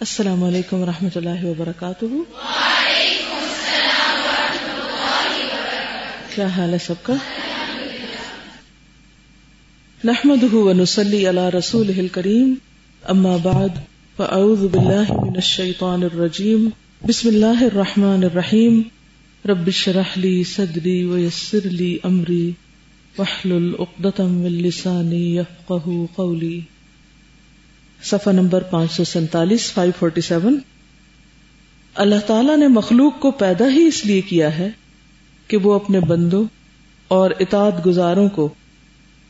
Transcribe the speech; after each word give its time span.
السلام 0.00 0.44
علیکم 0.44 0.76
و 0.80 0.86
رحمۃ 0.86 1.08
اللہ 1.14 1.44
وبرکاتہ۔ 1.44 2.04
کیا 6.34 6.46
حال 6.46 6.72
ہے 6.72 6.78
سب 6.78 6.94
کا؟ 7.02 7.12
نحمد 10.04 10.54
ونسلی 10.54 11.28
علی 11.28 11.58
رسول 11.58 12.08
کریم 12.08 12.54
اما 13.04 13.36
بعد، 13.36 13.68
فاعوذ 14.16 14.58
باللہ 14.58 15.12
من 15.12 15.34
الشیطان 15.34 16.02
الرجیم۔ 16.02 16.68
بسم 17.08 17.28
اللہ 17.28 17.62
الرحمن 17.62 18.24
الرحیم۔ 18.24 18.82
رب 19.48 19.66
اشرح 19.66 20.08
لی 20.16 20.44
صدری 20.44 21.04
ویسر 21.04 21.60
لی 21.64 21.98
امری۔ 22.02 22.52
واحلل 23.18 23.74
عقدۃ 23.78 24.20
من 24.20 24.52
لسانی 24.52 25.36
یفقهوا 25.36 26.06
قولی۔ 26.14 26.60
صفحہ 28.02 28.32
نمبر 28.32 28.62
پانچ 28.62 28.92
سو 28.92 29.04
سینتالیس 29.04 29.72
فائیو 29.72 29.92
فورٹی 29.98 30.20
سیون 30.20 30.58
اللہ 31.96 32.26
تعالیٰ 32.26 32.56
نے 32.56 32.68
مخلوق 32.68 33.20
کو 33.20 33.30
پیدا 33.30 33.68
ہی 33.68 33.86
اس 33.86 34.04
لیے 34.06 34.20
کیا 34.20 34.58
ہے 34.58 34.68
کہ 35.50 35.56
وہ 35.56 35.74
اپنے 35.74 36.00
بندوں 36.00 36.44
اور 37.10 37.30
اطاعت 37.40 37.84
گزاروں 37.86 38.28
کو 38.28 38.48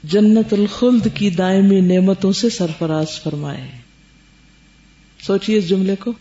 جنت 0.04 0.52
الخلد 0.52 1.06
کی 1.14 1.30
دائمی 1.30 1.80
نعمتوں 1.80 2.32
سے 2.32 2.50
سرفراز 2.50 3.20
فرمائے 3.22 3.66
سوچیے 5.20 5.58
اس 5.58 5.68
جملے 5.68 5.94
کو 5.98 6.12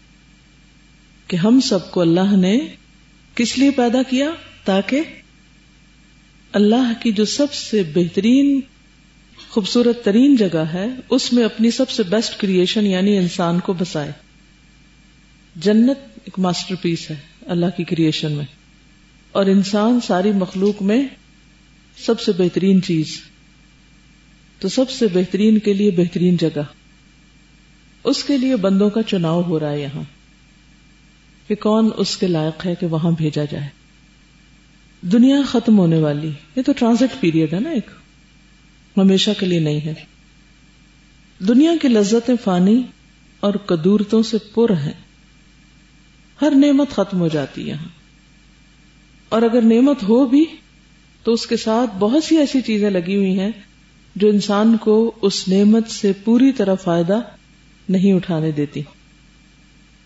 کہ 1.28 1.36
ہم 1.36 1.60
سب 1.60 1.92
کو 1.92 2.02
اللہ 2.02 2.36
نے 2.36 2.58
کس 3.36 3.58
لیے 3.58 3.72
پیدا 3.72 4.02
کیا 4.10 4.30
تاکہ 4.66 5.02
اللہ 6.54 6.92
کی 7.02 7.12
جو 7.12 7.26
سب 7.26 7.54
سے 7.54 7.84
بہترین 7.94 8.60
خوبصورت 9.50 10.06
ترین 10.06 10.36
جگہ 10.36 10.64
ہے، 10.74 10.88
اس 11.10 11.34
میں 11.34 11.44
اپنی 11.44 11.72
سب 11.72 11.90
سے 11.90 12.04
بیسٹ 12.04 12.40
کریشن 12.40 12.86
یعنی 12.86 13.18
انسان 13.18 13.60
کو 13.60 13.74
بسائے۔ 13.74 14.12
جنت 15.56 15.98
ایک 16.26 16.40
ماسٹر 16.40 16.76
پیس 16.82 17.12
ہے، 17.12 17.16
اللہ 17.46 17.66
کی 17.78 17.84
کریشن 17.84 18.32
میں۔ 18.32 18.46
اور 19.32 19.46
انسان 19.46 20.00
ساری 20.08 20.32
مخلوق 20.32 20.82
میں 20.82 21.08
سب 21.98 22.20
سے 22.20 22.32
بہترین 22.38 22.82
چیز۔ 22.82 23.22
تو 24.60 24.70
سب 24.70 24.90
سے 24.90 25.08
بہترین 25.14 25.60
کے 25.60 25.74
لیے 25.74 25.92
بہترین 25.92 26.38
جگہ۔ 26.38 26.62
اس 28.04 28.24
کے 28.24 28.38
لیے 28.38 28.56
بندوں 28.56 28.90
کا 28.90 29.04
چناؤ 29.04 29.42
ہو 29.42 29.60
رہا 29.60 29.72
ہے 29.72 29.82
یہاں۔ 29.82 30.04
کہ 31.48 31.56
کون 31.56 31.90
اس 31.98 32.18
کے 32.18 32.28
لائق 32.28 32.66
ہے 32.66 32.76
کہ 32.76 32.86
وہاں 32.86 33.12
بھیجا 33.12 33.44
جائے۔ 33.52 33.68
دنیا 35.02 35.38
ختم 35.48 35.80
ہونے 35.80 35.98
والی، 35.98 36.32
یہ 36.56 36.62
تو 36.62 36.72
ٹرانزٹ 36.72 37.22
پیریڈ 37.22 37.54
ہے 37.54 37.60
نا 37.60 37.70
ایک۔ 37.70 37.90
ہمیشہ 39.02 39.32
کے 39.40 39.46
لیے 39.46 39.60
نہیں 39.60 39.80
ہے۔ 39.86 39.94
دنیا 41.48 41.72
کی 41.82 41.88
لذتیں 41.88 42.36
فانی 42.44 42.84
اور 43.40 43.54
کدورتوں 43.54 44.24
سے 44.24 44.38
پر 44.54 44.70
ہیں۔ 44.70 44.94
ہر 46.42 46.54
نعمت 46.56 46.90
ختم 46.90 47.20
ہو 47.20 47.28
جاتی 47.28 47.62
ہے۔ 47.62 47.68
یہاں 47.68 47.88
اور 49.30 49.42
اگر 49.42 49.62
نعمت 49.62 50.04
ہو 50.04 50.26
بھی، 50.26 50.46
تو 51.24 51.34
اس 51.34 51.48
کے 51.48 51.58
ساتھ 51.58 51.90
بہت 52.00 52.24
سی 52.24 52.38
ایسی 52.38 52.62
چیزیں 52.62 52.90
لگی 52.90 53.16
ہوئی 53.16 53.40
ہیں 53.40 53.52
جو 54.16 54.28
انسان 54.28 54.78
کو 54.78 55.12
اس 55.22 55.48
نعمت 55.48 55.90
سے 55.90 56.12
پوری 56.14 56.52
طرح 56.52 56.74
فائدہ 56.74 57.20
نہیں 57.90 58.14
اٹھانے 58.14 58.52
دیتی۔ 58.52 58.82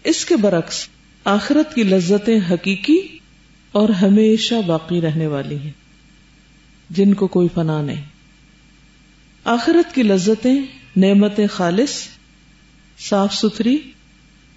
اس 0.04 0.26
کے 0.26 0.36
برعکس، 0.36 0.88
آخرت 1.26 1.76
کی 1.76 1.84
لذتیں 1.84 2.40
حقیقی 2.52 3.00
اور 3.72 3.90
ہمیشہ 3.90 4.56
باقی 4.66 5.02
رہنے 5.02 5.28
والی 5.28 5.58
ہیں۔ 5.58 5.72
جن 6.90 7.14
کو 7.14 7.28
کوئی 7.28 7.48
فنا 7.54 7.82
نہیں۔ 7.82 8.13
آخرت 9.44 9.96
کی 9.96 10.04
لذتیں، 10.04 10.62
نعمتیں 10.98 11.48
خالص، 11.48 11.92
صاف 13.00 13.34
ستھری 13.34 13.78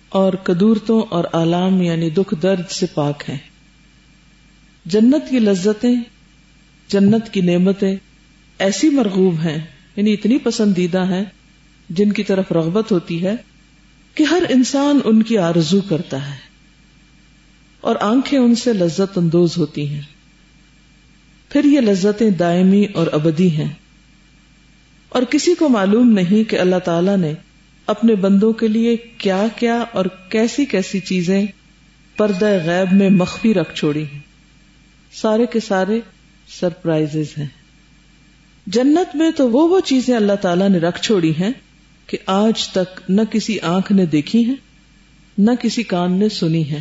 اور 0.08 0.32
کدورتوں 0.32 1.02
اور 1.02 1.24
آلام 1.32 1.82
یعنی 1.82 2.10
دکھ 2.10 2.34
درد 2.42 2.70
سے 2.70 2.86
پاک 2.94 3.22
ہیں۔ 3.28 3.38
جنت 4.84 5.30
کی 5.30 5.38
لذتیں، 5.38 5.94
جنت 6.88 7.32
کی 7.32 7.40
نعمتیں 7.40 7.96
ایسی 8.58 8.90
مرغوب 8.90 9.34
ہیں 9.40 9.64
یعنی 9.96 10.12
اتنی 10.12 10.38
پسندیدہ 10.38 11.04
ہیں، 11.04 11.24
جن 11.88 12.12
کی 12.12 12.24
طرف 12.24 12.52
رغبت 12.52 12.92
ہوتی 12.92 13.26
ہے 13.26 13.34
کہ 14.14 14.22
ہر 14.22 14.42
انسان 14.48 14.98
ان 15.04 15.22
کی 15.22 15.38
آرزو 15.38 15.80
کرتا 15.80 16.30
ہے۔ 16.30 16.36
اور 17.80 17.96
آنکھیں 18.00 18.38
ان 18.38 18.54
سے 18.54 18.72
لذت 18.72 19.18
اندوز 19.18 19.56
ہوتی 19.56 19.88
ہیں۔ 19.88 20.02
پھر 21.48 21.64
یہ 21.64 21.80
لذتیں 21.80 22.30
دائمی 22.30 22.86
اور 22.94 23.06
ابدی 23.12 23.50
ہیں۔ 23.50 23.72
اور 25.16 25.24
کسی 25.24 25.54
کو 25.54 25.68
معلوم 25.68 26.12
نہیں 26.12 26.50
کہ 26.50 26.58
اللہ 26.58 26.78
تعالی 26.84 27.16
نے 27.16 27.32
اپنے 27.86 28.14
بندوں 28.14 28.52
کے 28.52 28.68
لیے 28.68 28.96
کیا 28.96 29.46
کیا 29.56 29.84
اور 29.92 30.04
کیسی 30.30 30.64
کیسی 30.64 31.00
چیزیں 31.00 31.46
پردہ 32.16 32.58
غیب 32.64 32.92
میں 32.92 33.10
مخفی 33.10 33.54
رکھ 33.54 33.74
چھوڑی 33.74 34.02
ہیں۔ 34.02 34.20
سارے 35.12 35.46
کے 35.46 35.60
سارے 35.60 36.00
سرپرائز 36.48 37.16
ہیں۔ 37.38 37.46
جنت 38.66 39.16
میں 39.16 39.30
تو 39.30 39.50
وہ 39.50 39.68
وہ 39.68 39.80
چیزیں 39.80 40.16
اللہ 40.16 40.32
تعالیٰ 40.32 40.68
نے 40.68 40.78
رکھ 40.78 41.02
چھوڑی 41.02 41.30
ہیں 41.30 41.50
کہ 42.06 42.18
آج 42.26 42.68
تک 42.68 43.00
نہ 43.08 43.22
کسی 43.30 43.60
آنکھ 43.60 43.92
نے 43.92 44.06
دیکھی 44.06 44.44
ہیں، 44.44 44.56
نہ 45.38 45.50
کسی 45.60 45.82
کان 45.82 46.12
نے 46.12 46.28
سنی 46.28 46.70
ہے 46.70 46.80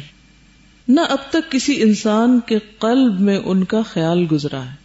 نہ 0.87 1.01
اب 1.01 1.17
تک 1.29 1.51
کسی 1.51 1.81
انسان 1.81 2.39
کے 2.45 2.59
قلب 2.79 3.19
میں 3.19 3.37
ان 3.37 3.63
کا 3.63 3.81
خیال 3.81 4.25
گزرا 4.31 4.65
ہے۔ 4.65 4.75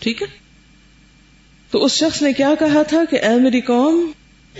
ٹھیک 0.00 0.22
ہے؟ 0.22 0.26
تو 1.70 1.84
اس 1.84 1.92
شخص 1.92 2.22
نے 2.22 2.32
کیا 2.32 2.54
کہا 2.58 2.82
تھا 2.82 3.02
کہ، 3.10 3.16
اے 3.16 3.40
میری 3.40 3.60
قوم، 3.60 4.10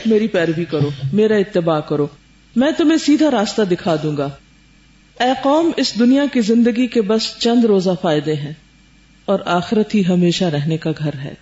میری 0.07 0.29
پیروی 0.29 0.65
کرو، 0.65 0.91
میرا 1.13 1.37
اتباع 1.37 1.81
کرو۔ 1.81 2.07
میں 2.57 2.71
تمہیں 2.71 2.97
سیدھا 2.97 3.31
راستہ 3.31 3.63
دکھا 3.63 3.97
دوں 4.03 4.17
گا۔ 4.17 4.29
اے 5.21 5.29
قوم، 5.43 5.71
اس 5.77 5.99
دنیا 5.99 6.25
کی 6.33 6.41
زندگی 6.41 6.87
کے 6.87 7.03
بس 7.03 7.39
چند 7.39 7.65
روزہ 7.65 7.91
فائدے 8.03 8.35
ہیں۔ 8.35 8.53
اور 9.25 9.39
آخرت 9.45 9.95
ہی 9.95 10.03
ہمیشہ 10.09 10.45
رہنے 10.45 10.77
کا 10.77 10.91
گھر 10.99 11.11
ہے۔ 11.15 11.35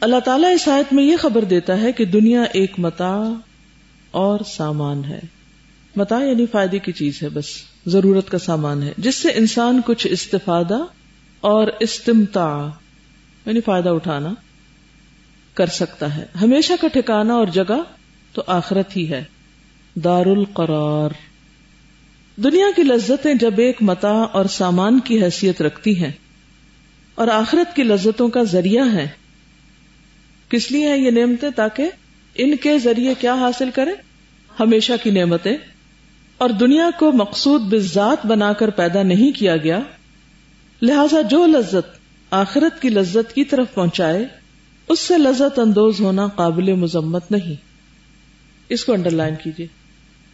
اللہ 0.00 0.20
تعالیٰ 0.24 0.52
اس 0.54 0.68
آیت 0.68 0.92
میں 0.92 1.04
یہ 1.04 1.16
خبر 1.16 1.44
دیتا 1.44 1.80
ہے 1.80 1.92
کہ 1.92 2.04
دنیا 2.04 2.42
ایک 2.42 2.72
متا 2.78 3.32
اور 4.10 4.40
سامان 4.46 5.04
ہے۔ 5.04 5.20
متا 5.96 6.24
یعنی 6.24 6.46
فائدے 6.46 6.78
کی 6.78 6.92
چیز 6.92 7.22
ہے، 7.22 7.28
بس 7.28 7.44
ضرورت 7.86 8.30
کا 8.30 8.38
سامان 8.38 8.82
ہے، 8.82 8.92
جس 8.98 9.14
سے 9.14 9.28
انسان 9.28 9.80
کچھ 9.86 10.06
استفادہ 10.10 10.78
اور 11.40 11.66
استمتا 11.80 12.70
یعنی 13.46 13.60
فائدہ 13.60 13.88
اٹھانا 13.88 14.34
کر 15.54 15.66
سکتا 15.66 16.16
ہے۔ 16.16 16.26
ہمیشہ 16.40 16.72
کا 16.80 16.88
ٹھکانا 16.88 17.34
اور 17.34 17.46
جگہ 17.46 17.82
تو 18.32 18.42
آخرت 18.46 18.96
ہی 18.96 19.10
ہے۔ 19.10 19.24
دار 19.94 20.26
القرار 20.26 21.10
دنیا 22.40 22.66
کی 22.76 22.82
لذتیں 22.82 23.34
جب 23.34 23.54
ایک 23.56 23.76
متا 23.80 24.12
اور 24.12 24.44
سامان 24.44 25.00
کی 25.00 25.22
حیثیت 25.22 25.62
رکھتی 25.62 26.04
ہیں 26.04 26.12
اور 27.18 27.28
آخرت 27.28 27.76
کی 27.76 27.82
لذتوں 27.82 28.28
کا 28.28 28.42
ذریعہ 28.42 28.94
ہے۔ 28.94 29.08
کس 30.48 30.72
لیے 30.72 30.88
ہے 30.88 30.98
یہ 30.98 31.10
نعمتیں 31.10 31.50
تاکہ 31.50 31.90
ان 32.34 32.56
کے 32.56 32.78
ذریعے 32.78 33.14
کیا 33.14 33.34
حاصل 33.34 33.70
کرے 33.74 33.90
ہمیشہ 34.60 34.92
کی 35.02 35.10
نعمتیں۔ 35.10 35.56
اور 36.38 36.50
دنیا 36.50 36.90
کو 36.98 37.12
مقصود 37.12 37.62
بذات 37.62 38.26
بنا 38.26 38.52
کر 38.52 38.70
پیدا 38.70 39.02
نہیں 39.02 39.32
کیا 39.32 39.56
گیا، 39.56 39.80
لہذا 40.82 41.20
جو 41.20 41.46
لذت 41.46 41.98
آخرت 42.30 42.82
کی 42.82 42.88
لذت 42.88 43.34
کی 43.34 43.44
طرف 43.44 43.74
پہنچائے، 43.74 44.26
اس 44.88 45.00
سے 45.00 45.18
لذت 45.18 45.58
اندوز 45.58 46.00
ہونا 46.00 46.26
قابل 46.26 46.72
مذمت 46.72 47.30
نہیں۔ 47.30 47.54
اس 48.68 48.84
کو 48.84 48.92
انڈر 48.92 49.10
لائن 49.10 49.34
کیجیے 49.44 49.66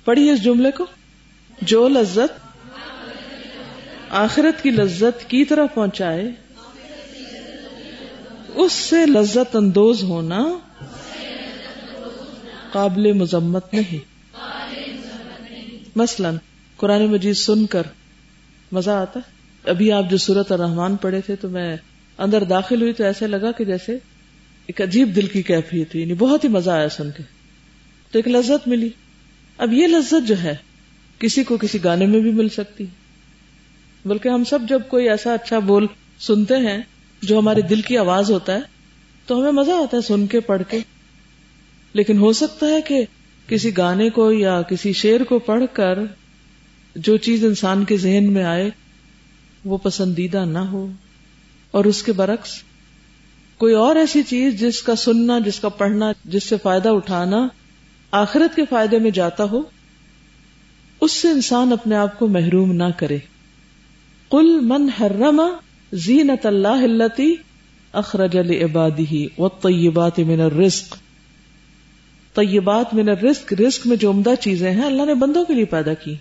پڑھیے 0.04 0.32
اس 0.32 0.44
جملے 0.44 0.70
کو۔ 0.70 0.86
جو 1.62 1.88
لذت 1.88 2.46
آخرت 4.10 4.62
کی 4.62 4.70
لذت 4.70 5.31
کی 5.31 5.44
طرف 5.44 5.75
پہنچائے 5.75 6.44
اس 8.55 8.73
سے 8.73 9.06
لذت 9.06 9.56
اندوز 9.56 10.03
ہونا 10.03 10.59
قابل 12.73 13.12
مذمت 13.12 13.75
نہیں۔ 13.75 13.99
مثلا 15.97 16.31
قرآن 16.77 17.06
مجید 17.06 17.35
سن 17.35 17.67
کر 17.67 17.83
مزہ 18.73 18.91
آتا۔ 18.91 19.21
ابھی 19.65 19.93
آپ 19.93 20.11
جو 20.11 20.17
سورت 20.17 20.53
الرحمان 20.53 20.97
پڑھے 20.97 21.21
تھے 21.21 21.37
تو 21.37 21.49
میں 21.49 21.77
اندر 22.19 22.45
داخل 22.45 22.83
ہوئی 22.83 22.93
تو 22.93 23.05
ایسے 23.05 23.27
لگا 23.27 23.53
کہ 23.53 23.65
جیسے 23.65 23.93
ایک 24.67 24.83
عجیب 24.83 25.17
دل 25.17 25.27
کی 25.27 25.43
کیفیت 25.43 25.97
یعنی 25.97 26.15
بہت 26.15 26.45
ہی 26.45 26.49
مزہ 26.49 26.71
آیا 26.71 26.89
سن 26.89 27.11
کے۔ 27.11 27.23
تو 28.11 28.19
ایک 28.19 28.29
لذت 28.29 28.69
ملی۔ 28.69 28.89
اب 29.59 29.73
یہ 29.73 29.87
لذت 29.87 30.29
جو 30.29 30.43
ہے، 30.43 30.56
کسی 31.19 31.45
کو 31.45 31.56
کسی 31.56 31.85
گانے 31.85 32.06
میں 32.06 32.21
بھی 32.21 32.33
مل 32.33 32.49
سکتی۔ 32.49 32.87
بلکہ 34.05 34.29
ہم 34.29 34.45
سب 34.45 34.59
جب 34.69 34.83
کوئی 34.89 35.09
ایسا 35.09 35.35
اچھا 35.35 35.59
بول 35.59 35.87
سنتے 36.19 36.56
ہیں 36.56 36.83
جو 37.25 37.38
ہمارے 37.38 37.61
دل 37.61 37.81
کی 37.81 37.99
آواز 37.99 38.31
ہوتا 38.31 38.53
ہے، 38.53 38.61
تو 39.26 39.41
ہمیں 39.41 39.53
مزہ 39.53 39.71
آتا 39.71 39.97
ہے 39.97 40.03
سن 40.03 40.26
کے، 40.26 40.41
پڑھ 40.41 40.62
کے۔ 40.69 40.79
لیکن 41.93 42.19
ہو 42.19 42.32
سکتا 42.32 42.67
ہے 42.67 42.81
کہ 42.81 43.05
کسی 43.47 43.76
گانے 43.76 44.11
کو 44.11 44.32
یا 44.32 44.62
کسی 44.62 44.93
شعر 44.93 45.25
کو 45.25 45.38
پڑھ 45.38 45.65
کر 45.73 45.99
جو 46.97 47.17
چیز 47.17 47.44
انسان 47.44 47.85
کے 47.85 47.97
ذہن 47.97 48.32
میں 48.32 48.44
آئے، 48.44 48.71
وہ 49.65 49.79
پسندیدہ 49.79 50.44
نہ 50.44 50.59
ہو۔ 50.59 50.93
اور 51.71 51.85
اس 51.85 52.03
کے 52.03 52.12
برعکس، 52.12 52.62
کوئی 53.59 53.75
اور 53.75 53.97
ایسی 53.97 54.23
چیز 54.23 54.61
جس 54.61 54.82
کا 54.82 54.97
سننا، 54.97 55.38
جس 55.38 55.61
کا 55.61 55.69
پڑھنا، 55.69 56.12
جس 56.25 56.44
سے 56.44 56.56
فائدہ 56.62 56.88
اٹھانا 56.88 57.49
آخرت 58.11 58.56
کے 58.56 58.62
فائدے 58.70 58.99
میں 58.99 59.11
جاتا 59.11 59.44
ہو، 59.44 59.62
اس 61.00 61.12
سے 61.12 61.29
انسان 61.29 61.73
اپنے 61.73 61.97
آپ 61.97 62.19
کو 62.19 62.29
محروم 62.29 62.73
نہ 62.73 62.91
کرے۔ 62.97 63.19
کل 64.31 64.61
من 64.62 64.88
حرم 65.00 65.43
زینت 65.94 66.46
اللہ 66.46 67.20
اخرج 67.93 68.37
عبادی 68.37 69.26
و 69.38 69.49
طیبات 69.49 70.19
من 70.19 70.41
الرزق. 70.41 70.96
طیبات 72.35 72.94
من 72.94 73.08
الرزق، 73.08 73.52
رزق 73.52 73.87
میں 73.87 73.96
جو 73.96 74.11
عمدہ 74.11 74.35
چیزیں 74.41 74.70
ہیں 74.70 74.82
اللہ 74.82 75.05
نے 75.05 75.14
بندوں 75.14 75.44
کے 75.44 75.55
لیے 75.55 75.64
پیدا 75.64 75.94
کی۔ 75.94 76.14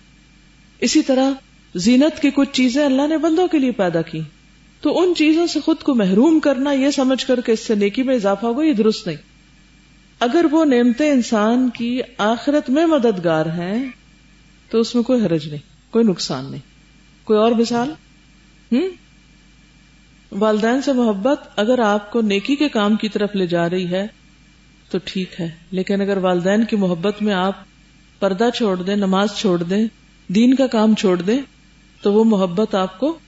اسی 0.80 1.02
طرح 1.02 1.30
زینت 1.75 2.22
کی 2.22 2.30
کچھ 2.36 2.50
چیزیں 2.52 2.86
اللہ 2.86 3.08
نے 3.08 3.18
بندوں 3.18 3.48
کے 3.48 3.60
لیے 3.60 3.72
پیدا 3.72 4.02
کی۔ 4.02 4.20
تو 4.81 5.02
ان 5.02 5.16
چیزوں 5.16 5.48
سے 5.48 5.60
خود 5.60 5.78
کو 5.78 5.96
محروم 5.96 6.40
کرنا، 6.40 6.72
یہ 6.72 6.90
سمجھ 6.90 7.25
کر 7.25 7.42
کہ 7.42 7.52
اس 7.52 7.60
سے 7.60 7.75
نیکی 7.75 8.04
میں 8.04 8.16
اضافہ 8.16 8.46
ہوگا 8.46 8.64
یہ 8.64 8.74
درست 8.74 9.08
نہیں۔ 9.08 9.18
اگر 10.20 10.46
وہ 10.52 10.66
نعمتیں 10.66 11.12
انسان 11.12 11.70
کی 11.70 12.00
آخرت 12.18 12.70
میں 12.70 12.86
مددگار 12.86 13.46
ہیں، 13.46 13.86
تو 14.70 14.80
اس 14.80 14.96
میں 14.96 15.04
کوئی 15.04 15.25
حرج 15.25 15.48
نہیں، 15.48 15.92
کوئی 15.92 16.06
نقصان 16.06 16.52
نہیں۔ 16.52 16.62
کوئی 17.24 17.40
اور 17.40 17.52
مثال؟ 17.52 17.90
ہوں 18.72 19.03
والدین 20.40 20.82
سے 20.82 20.94
محبت 20.94 21.60
اگر 21.60 21.80
آپ 21.80 22.12
کو 22.12 22.22
نیکی 22.22 22.56
کے 22.56 22.70
کام 22.70 22.96
کی 22.96 23.10
طرف 23.10 23.36
لے 23.36 23.48
جا 23.48 23.70
رہی 23.70 23.92
ہے، 23.92 24.08
تو 24.90 24.98
ٹھیک 25.04 25.42
ہے۔ 25.42 25.50
لیکن 25.72 26.02
اگر 26.02 26.18
والدین 26.18 26.66
کی 26.66 26.76
محبت 26.76 27.22
میں 27.22 27.34
آپ 27.34 27.54
پردہ 28.20 28.50
چھوڑ 28.56 28.84
دیں، 28.84 28.96
نماز 28.96 29.30
چھوڑ 29.36 29.64
دیں، 29.64 29.88
دین 30.28 30.54
کا 30.54 30.68
کام 30.68 30.96
چھوڑ 30.96 31.22
دیں، 31.22 31.42
تو 32.02 32.14
وہ 32.14 32.24
محبت 32.24 32.76
آپ 32.76 33.00
کو 33.00 33.20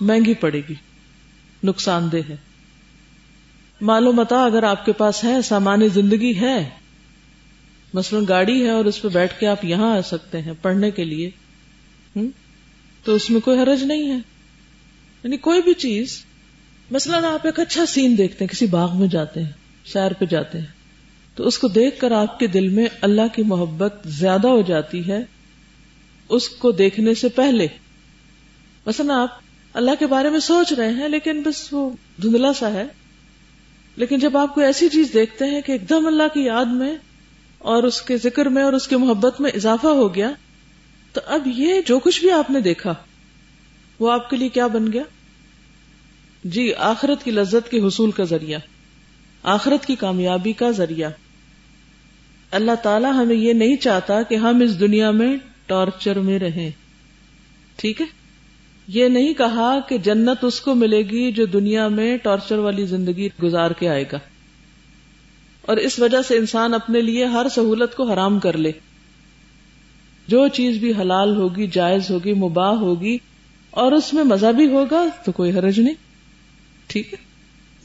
مہنگی 0.00 0.34
پڑے 0.34 0.60
گی، 0.68 0.74
نقصان 1.62 2.12
دہ 2.12 2.30
ہے۔ 2.30 2.36
معلومتا 3.80 4.44
اگر 4.44 4.62
آپ 4.62 4.84
کے 4.84 4.92
پاس 4.92 5.24
ہے، 5.24 5.42
سامان 5.42 5.88
زندگی 5.88 6.40
ہے، 6.40 6.70
مثلا 7.94 8.20
گاڑی 8.28 8.64
ہے 8.64 8.70
اور 8.70 8.84
اس 8.84 9.02
پہ 9.02 9.08
بیٹھ 9.08 9.40
کے 9.40 9.46
آپ 9.46 9.64
یہاں 9.64 9.96
آ 9.96 10.00
سکتے 10.00 10.42
ہیں 10.42 10.52
پڑھنے 10.62 10.90
کے 10.90 11.04
لیے 11.04 11.30
تو 13.04 13.14
اس 13.14 13.30
میں 13.30 13.40
کوئی 13.40 13.58
حرج 13.58 13.82
نہیں 13.82 14.10
ہے۔ 14.10 14.33
یعنی 15.24 15.36
کوئی 15.36 15.62
بھی 15.62 15.74
چیز، 15.74 16.24
مثلاً 16.90 17.24
آپ 17.24 17.46
ایک 17.46 17.60
اچھا 17.60 17.86
سین 17.86 18.18
دیکھتے 18.18 18.44
ہیں، 18.44 18.48
کسی 18.48 18.66
باغ 18.66 18.98
میں 18.98 19.08
جاتے 19.08 19.42
ہیں 19.42 19.50
سیر 19.86 20.12
پہ 20.12 20.24
جاتے 20.24 20.58
ہیں، 20.58 20.66
تو 21.34 21.46
اس 21.46 21.58
کو 21.58 21.68
دیکھ 21.68 22.00
کر 22.00 22.10
آپ 22.10 22.38
کے 22.38 22.46
دل 22.46 22.68
میں 22.68 22.86
اللہ 23.00 23.34
کی 23.34 23.42
محبت 23.42 23.94
زیادہ 24.04 24.48
ہو 24.48 24.62
جاتی 24.62 25.08
ہے 25.08 25.22
اس 26.28 26.48
کو 26.48 26.72
دیکھنے 26.72 27.14
سے 27.14 27.28
پہلے۔ 27.28 27.66
مثلا 28.86 29.22
آپ 29.22 29.28
اللہ 29.74 29.90
کے 29.98 30.06
بارے 30.06 30.30
میں 30.30 30.38
سوچ 30.38 30.72
رہے 30.72 30.90
ہیں، 30.90 31.08
لیکن 31.08 31.42
بس 31.42 31.68
وہ 31.72 31.90
دھندلا 32.22 32.52
سا 32.52 32.72
ہے۔ 32.72 32.84
لیکن 33.96 34.18
جب 34.18 34.36
آپ 34.36 34.54
کو 34.54 34.60
ایسی 34.60 34.88
چیز 34.88 35.10
دیکھتے 35.14 35.44
ہیں 35.44 35.60
کہ 35.60 35.72
ایک 35.72 35.88
دم 35.88 36.06
اللہ 36.06 36.34
کی 36.34 36.40
یاد 36.40 36.64
میں 36.64 36.94
اور 37.58 37.82
اس 37.82 38.02
کے 38.02 38.16
ذکر 38.16 38.46
میں 38.46 38.62
اور 38.62 38.72
اس 38.72 38.88
کی 38.88 38.96
محبت 38.96 39.40
میں 39.40 39.50
اضافہ 39.50 39.86
ہو 39.86 40.14
گیا، 40.14 40.30
تو 41.12 41.20
اب 41.26 41.46
یہ 41.46 41.74
جو 41.86 41.98
کچھ 41.98 42.20
بھی 42.20 42.30
آپ 42.30 42.50
نے 42.50 42.60
دیکھا 42.60 42.94
وہ 43.98 44.12
آپ 44.12 44.30
کے 44.30 44.36
لیے 44.36 44.48
کیا 44.48 44.66
بن 44.66 44.92
گیا؟ 44.92 45.02
جی 46.44 46.74
آخرت 46.74 47.24
کی 47.24 47.30
لذت 47.30 47.70
کے 47.70 47.78
حصول 47.80 48.10
کا 48.10 48.24
ذریعہ، 48.24 48.58
آخرت 49.42 49.86
کی 49.86 49.94
کامیابی 49.94 50.52
کا 50.52 50.70
ذریعہ۔ 50.70 51.10
اللہ 52.50 52.74
تعالیٰ 52.82 53.12
ہمیں 53.12 53.36
یہ 53.36 53.52
نہیں 53.52 53.76
چاہتا 53.76 54.22
کہ 54.22 54.34
ہم 54.34 54.60
اس 54.60 54.80
دنیا 54.80 55.10
میں 55.10 55.36
ٹارچر 55.66 56.18
میں 56.18 56.38
رہیں۔ 56.38 56.70
ٹھیک 57.76 58.00
ہے؟ 58.00 58.06
یہ 58.88 59.08
نہیں 59.08 59.34
کہا 59.34 59.80
کہ 59.88 59.98
جنت 59.98 60.44
اس 60.44 60.60
کو 60.60 60.74
ملے 60.74 61.02
گی 61.02 61.32
جو 61.32 61.46
دنیا 61.46 61.88
میں 61.88 62.16
ٹارچر 62.16 62.58
والی 62.58 62.86
زندگی 62.86 63.28
گزار 63.42 63.70
کے 63.70 63.88
آئے 63.88 64.04
گا۔ 64.12 64.18
اور 65.62 65.76
اس 65.76 65.98
وجہ 65.98 66.22
سے 66.28 66.36
انسان 66.36 66.74
اپنے 66.74 67.00
لیے 67.00 67.24
ہر 67.24 67.46
سہولت 67.48 67.96
کو 67.96 68.12
حرام 68.12 68.38
کر 68.38 68.56
لے۔ 68.56 68.72
جو 70.28 70.48
چیز 70.48 70.76
بھی 70.76 70.90
حلال 70.90 71.36
ہوگی، 71.36 71.66
جائز 71.66 72.10
ہوگی، 72.10 72.32
مباح 72.32 72.72
ہوگی 72.72 73.18
اور 73.74 73.92
اس 73.92 74.14
میں 74.14 74.24
مزہ 74.24 74.46
بھی 74.46 74.66
ہوگا 74.66 75.04
تو 75.24 75.32
کوئی 75.32 75.52
حرج 75.52 75.80
نہیں۔ 75.80 75.94
ٹھیک 76.86 77.14
ہے۔ 77.14 77.18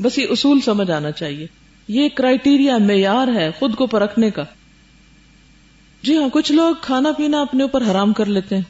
بس 0.03 0.17
یہ 0.17 0.25
اصول 0.29 0.61
سمجھ 0.61 0.91
آنا 0.91 1.11
چاہیے۔ 1.11 1.47
یہ 1.87 2.09
کرائٹیریا 2.09 2.77
معیار 2.77 3.27
ہے 3.27 3.49
خود 3.59 3.75
کو 3.75 3.87
پرکھنے 3.87 4.31
کا۔ 4.31 4.43
جی 6.03 6.17
ہاں 6.17 6.29
کچھ 6.33 6.51
لوگ 6.51 6.75
کھانا 6.81 7.11
پینا 7.11 7.41
اپنے 7.41 7.63
اوپر 7.63 7.81
حرام 7.91 8.13
کر 8.13 8.25
لیتے 8.25 8.55
ہیں۔ 8.55 8.61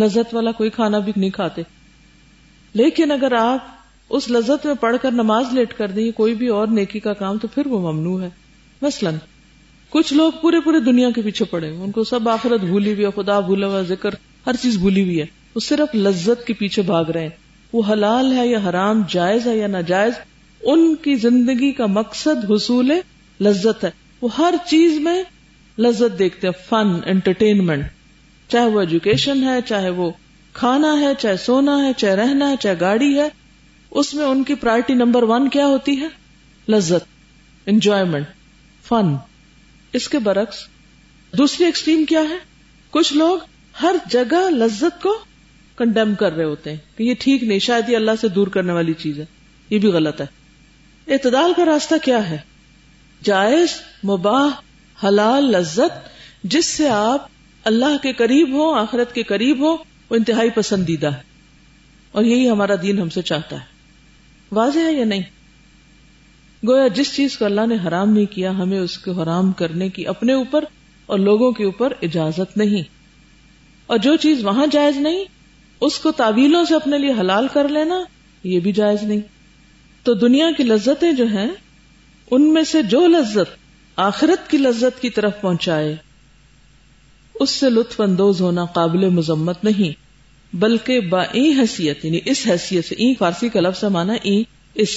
لذت 0.00 0.34
والا 0.34 0.52
کوئی 0.52 0.70
کھانا 0.70 0.98
بھی 0.98 1.12
نہیں 1.16 1.30
کھاتے۔ 1.30 1.62
لیکن 2.74 3.10
اگر 3.10 3.32
آپ 3.32 3.58
اس 4.08 4.30
لذت 4.30 4.66
میں 4.66 4.74
پڑھ 4.74 4.96
کر 5.02 5.10
نماز 5.10 5.44
لیٹ 5.52 5.74
کر 5.74 5.88
دیں 5.88 6.10
کوئی 6.10 6.34
بھی 6.34 6.48
اور 6.48 6.66
نیکی 6.66 7.00
کا 7.00 7.12
کام، 7.12 7.38
تو 7.38 7.48
پھر 7.48 7.66
وہ 7.66 7.92
ممنوع 7.92 8.22
ہے۔ 8.22 8.30
مثلاً، 8.82 9.14
کچھ 9.90 10.14
لوگ 10.14 10.32
پورے 10.40 10.60
پورے 10.60 10.80
دنیا 10.80 11.10
کے 11.10 11.22
پیچھے 11.22 11.44
پڑے۔ 11.44 11.68
ان 11.68 11.90
کو 11.90 12.04
سب 12.04 12.28
آخرت 12.28 12.60
بھولی 12.60 12.94
ہوئی 12.94 13.06
ہے، 13.06 13.22
خدا 13.22 13.40
بھولا 13.40 13.66
ہوا 13.66 13.82
ذکر، 13.82 14.10
ہر 14.46 14.54
چیز 14.62 14.76
بھولی 14.78 15.02
ہوئی 15.02 15.20
ہے۔ 15.20 15.41
وہ 15.54 15.60
صرف 15.60 15.94
لذت 15.94 16.46
کے 16.46 16.52
پیچھے 16.52 16.82
بھاگ 16.82 17.04
رہے 17.04 17.22
ہیں۔ 17.22 17.36
وہ 17.72 17.82
حلال 17.90 18.32
ہے 18.32 18.46
یا 18.46 18.58
حرام، 18.68 19.02
جائز 19.08 19.46
ہے 19.46 19.56
یا 19.56 19.66
ناجائز، 19.66 20.12
ان 20.62 20.94
کی 20.94 21.14
زندگی 21.14 21.72
کا 21.72 21.86
مقصد 21.86 22.50
حصول 22.50 22.92
لذت 23.40 23.84
ہے۔ 23.84 23.90
وہ 24.20 24.28
ہر 24.38 24.54
چیز 24.66 24.98
میں 25.00 25.22
لذت 25.78 26.18
دیکھتے 26.18 26.46
ہیں، 26.46 26.68
فن 26.68 27.00
انٹرٹینمنٹ 27.06 27.86
چاہے 28.48 28.66
وہ 28.66 28.80
ایجوکیشن 28.80 29.42
ہے، 29.42 29.60
چاہے 29.66 29.90
وہ 29.90 30.10
کھانا 30.52 31.00
ہے، 31.00 31.14
چاہے 31.18 31.36
سونا 31.36 31.86
ہے، 31.86 31.92
چاہے 31.96 32.16
رہنا 32.16 32.50
ہے، 32.50 32.54
چاہے 32.60 32.74
گاڑی 32.80 33.18
ہے، 33.18 33.28
اس 33.90 34.14
میں 34.14 34.24
ان 34.24 34.44
کی 34.44 34.54
پرائرٹی 34.54 34.94
نمبر 34.94 35.22
ون 35.22 35.48
کیا 35.48 35.66
ہوتی 35.66 36.00
ہے؟ 36.00 36.08
لذت 36.68 37.06
انجوائمنٹ 37.66 38.26
فن 38.84 39.14
اس 39.92 40.08
کے 40.08 40.18
برعکس، 40.18 40.56
دوسری 41.38 41.66
ایکسٹریم 41.66 42.04
کیا 42.04 42.20
ہے؟ 42.20 42.38
کچھ 42.90 43.12
لوگ 43.12 43.38
ہر 43.82 43.96
جگہ 44.10 44.50
لذت 44.50 45.02
کو 45.02 45.18
کنڈیم 45.76 46.14
کر 46.14 46.32
رہے 46.32 46.44
ہوتے 46.44 46.70
ہیں 46.70 46.78
کہ 46.96 47.02
یہ 47.02 47.14
ٹھیک 47.18 47.44
نہیں، 47.44 47.58
شاید 47.58 47.88
یہ 47.88 47.96
اللہ 47.96 48.10
سے 48.20 48.28
دور 48.28 48.46
کرنے 48.46 48.72
والی 48.72 48.92
چیز 48.92 49.18
ہے۔ 49.18 49.24
یہ 49.70 49.78
بھی 49.78 49.88
غلط 49.88 50.20
ہے۔ 50.20 50.26
اعتدال 51.08 51.52
کا 51.56 51.64
راستہ 51.64 51.94
کیا 52.02 52.30
ہے؟ 52.30 52.38
جائز، 53.24 53.68
مباح، 54.04 54.48
حلال، 55.06 55.44
لذت، 55.44 56.08
جس 56.44 56.66
سے 56.66 56.88
آپ 56.88 57.28
اللہ 57.64 58.02
کے 58.02 58.12
قریب 58.12 58.52
ہو 58.52 58.74
آخرت 58.74 59.14
کے 59.14 59.22
قریب 59.22 59.58
ہو 59.60 59.72
وہ 60.10 60.16
انتہائی 60.16 60.50
پسندیدہ 60.50 61.06
ہے۔ 61.06 61.20
اور 62.12 62.24
یہی 62.24 62.50
ہمارا 62.50 62.72
دین 62.82 62.98
ہم 62.98 63.08
سے 63.08 63.22
چاہتا 63.22 63.56
ہے۔ 63.56 63.64
واضح 64.52 64.78
ہے 64.78 64.92
یا 64.92 65.04
نہیں؟ 65.04 65.22
گویا 66.68 66.88
جس 66.88 67.14
چیز 67.14 67.38
کو 67.38 67.44
اللہ 67.44 67.66
نے 67.66 67.76
حرام 67.88 68.12
نہیں 68.12 68.26
کیا، 68.26 68.50
ہمیں 68.50 68.78
اس 68.78 68.98
کو 68.98 69.12
حرام 69.12 69.52
کرنے 69.52 69.88
کی 69.88 70.06
اپنے 70.06 70.32
اوپر 70.32 70.64
اور 71.06 71.18
لوگوں 71.18 71.52
کے 71.52 71.64
اوپر 71.64 71.92
اجازت 72.02 72.56
نہیں۔ 72.56 72.82
اور 73.86 73.98
جو 73.98 74.16
چیز 74.16 74.44
وہاں 74.44 74.66
جائز 74.70 74.96
نہیں 74.96 75.24
اس 75.82 75.98
کو 75.98 76.12
تعویلوں 76.12 76.64
سے 76.64 76.74
اپنے 76.74 76.98
لیے 76.98 77.12
حلال 77.20 77.46
کر 77.52 77.68
لینا، 77.68 77.94
یہ 78.44 78.60
بھی 78.60 78.72
جائز 78.72 79.02
نہیں۔ 79.02 79.20
تو 80.02 80.14
دنیا 80.14 80.50
کی 80.56 80.62
لذتیں 80.62 81.12
جو 81.12 81.26
ہیں، 81.26 81.48
ان 82.30 82.52
میں 82.54 82.62
سے 82.62 82.82
جو 82.82 83.06
لذت 83.06 83.58
آخرت 83.96 84.50
کی 84.50 84.58
لذت 84.58 85.02
کی 85.02 85.10
طرف 85.10 85.40
پہنچائے، 85.40 85.96
اس 87.34 87.50
سے 87.50 87.70
لطف 87.70 88.00
اندوز 88.00 88.40
ہونا 88.40 88.64
قابل 88.64 89.08
مذمت 89.08 89.64
نہیں، 89.64 90.02
بلکہ 90.56 91.00
با 91.00 91.22
این 91.22 91.60
حیثیت 91.60 92.04
یعنی 92.04 92.20
اس 92.24 92.46
حیثیت 92.46 92.84
سے 92.84 92.94
این 92.98 93.14
فارسی 93.18 93.48
کا 93.48 93.60
لفظ 93.60 93.84
مانا 93.84 94.14
این 94.22 94.42
اس 94.74 94.88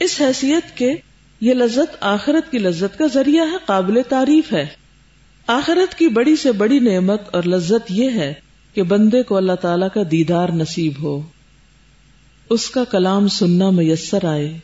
اس 0.00 0.20
حیثیت 0.20 0.76
کے 0.76 0.94
یہ 1.40 1.54
لذت 1.54 1.96
آخرت 2.00 2.50
کی 2.50 2.58
لذت 2.58 2.98
کا 2.98 3.06
ذریعہ 3.06 3.46
ہے، 3.46 3.56
قابل 3.66 4.00
تعریف 4.08 4.52
ہے۔ 4.52 4.66
آخرت 5.46 5.98
کی 5.98 6.08
بڑی 6.08 6.36
سے 6.36 6.52
بڑی 6.52 6.78
نعمت 6.78 7.34
اور 7.34 7.42
لذت 7.42 7.90
یہ 7.90 8.10
ہے 8.10 8.34
کہ 8.74 8.82
بندے 8.82 9.22
کو 9.22 9.36
اللہ 9.36 9.52
تعالی 9.52 9.86
کا 9.94 10.00
دیدار 10.10 10.48
نصیب 10.48 10.92
ہو۔ 11.02 11.22
اس 12.50 12.70
کا 12.70 12.84
کلام 12.84 13.28
سننا 13.28 13.70
میسر 13.70 14.24
آئے 14.24 14.58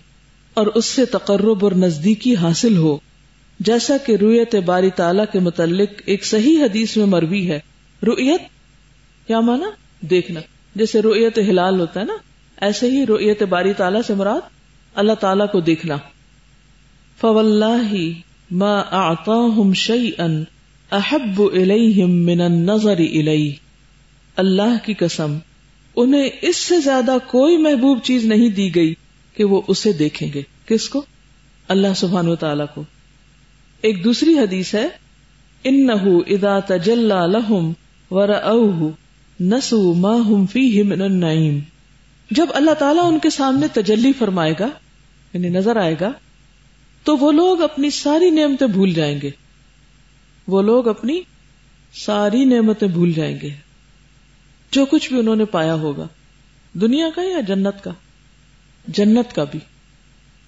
اور 0.54 0.66
اس 0.66 0.84
سے 0.84 1.04
تقرب 1.04 1.64
اور 1.64 1.72
نزدیکی 1.72 2.36
حاصل 2.36 2.76
ہو۔ 2.76 2.98
جیسا 3.60 3.96
کہ 4.06 4.16
رویت 4.16 4.54
باری 4.54 4.90
تعالیٰ 4.90 5.24
کے 5.32 5.38
متعلق 5.38 5.88
ایک 6.06 6.24
صحیح 6.24 6.62
حدیث 6.62 6.96
میں 6.96 7.06
مروی 7.06 7.50
ہے۔ 7.50 7.60
رویت 8.06 8.40
کیا 9.26 9.40
مانا؟ 9.40 9.70
دیکھنا۔ 10.00 10.40
جیسے 10.74 11.02
رویت 11.02 11.38
ہلال 11.38 11.80
ہوتا 11.80 12.00
ہے 12.00 12.04
نا، 12.04 12.16
ایسے 12.60 12.90
ہی 12.90 13.06
رویت 13.06 13.42
باری 13.42 13.72
تعالیٰ 13.72 14.00
سے 14.06 14.14
مراد 14.14 14.40
اللہ 14.94 15.12
تعالیٰ 15.12 15.46
کو 15.52 15.60
دیکھنا۔ 15.60 15.96
ما 18.50 18.78
اعطاهم 18.78 19.72
شيئا 19.72 20.26
احب 20.92 21.42
اليهم 21.42 22.10
من 22.10 22.40
النظر 22.40 22.98
اليه 22.98 23.50
اللہ 24.36 24.84
کی 24.84 24.94
قسم، 24.94 25.38
انہیں 25.96 26.30
اس 26.42 26.56
سے 26.56 26.80
زیادہ 26.80 27.16
کوئی 27.26 27.56
محبوب 27.56 28.02
چیز 28.02 28.24
نہیں 28.24 28.48
دی 28.48 28.74
گئی 28.74 28.94
کہ 29.34 29.44
وہ 29.44 29.62
اسے 29.68 29.92
دیکھیں 29.92 30.32
گے۔ 30.34 30.42
کس 30.66 30.88
کو؟ 30.88 31.04
اللہ 31.68 31.94
سبحان 31.96 32.28
و 32.28 32.36
تعالی 32.36 32.64
کو۔ 32.74 32.82
ایک 33.80 34.04
دوسری 34.04 34.38
حدیث 34.38 34.74
ہے 34.74 34.88
ان 35.64 35.90
ادا 36.26 36.58
تجلا 36.60 37.26
لہم 37.26 37.72
ور 38.10 38.28
نسو 39.40 39.94
ما 39.94 40.14
ہم 40.14 40.46
فی 40.46 40.82
من 40.82 41.02
النعیم۔ 41.02 41.58
جب 42.30 42.46
اللہ 42.54 42.70
تعالیٰ 42.70 43.12
ان 43.12 43.18
کے 43.18 43.30
سامنے 43.30 43.66
تجلی 43.68 44.12
فرمائے 44.12 44.54
گا 44.60 44.68
یعنی 45.32 45.48
نظر 45.48 45.76
آئے 45.76 45.94
گا، 46.00 46.12
تو 47.04 47.16
وہ 47.16 47.32
لوگ 47.32 47.62
اپنی 47.62 47.90
ساری 47.90 48.30
نعمتیں 48.30 48.66
بھول 48.66 48.92
جائیں 48.92 49.20
گے۔ 49.22 49.30
وہ 50.46 50.62
لوگ 50.62 50.88
اپنی 50.88 51.20
ساری 51.94 52.44
نعمتیں 52.44 52.88
بھول 52.88 53.12
جائیں 53.12 53.38
گے۔ 53.42 53.69
جو 54.70 54.84
کچھ 54.84 55.08
بھی 55.08 55.18
انہوں 55.18 55.36
نے 55.36 55.44
پایا 55.44 55.74
ہوگا۔ 55.74 56.08
دنیا 56.74 57.06
کا 57.14 57.22
یا 57.22 57.40
جنت 57.40 57.84
کا؟ 57.84 57.90
جنت 58.88 59.34
کا 59.34 59.44
بھی۔ 59.44 59.58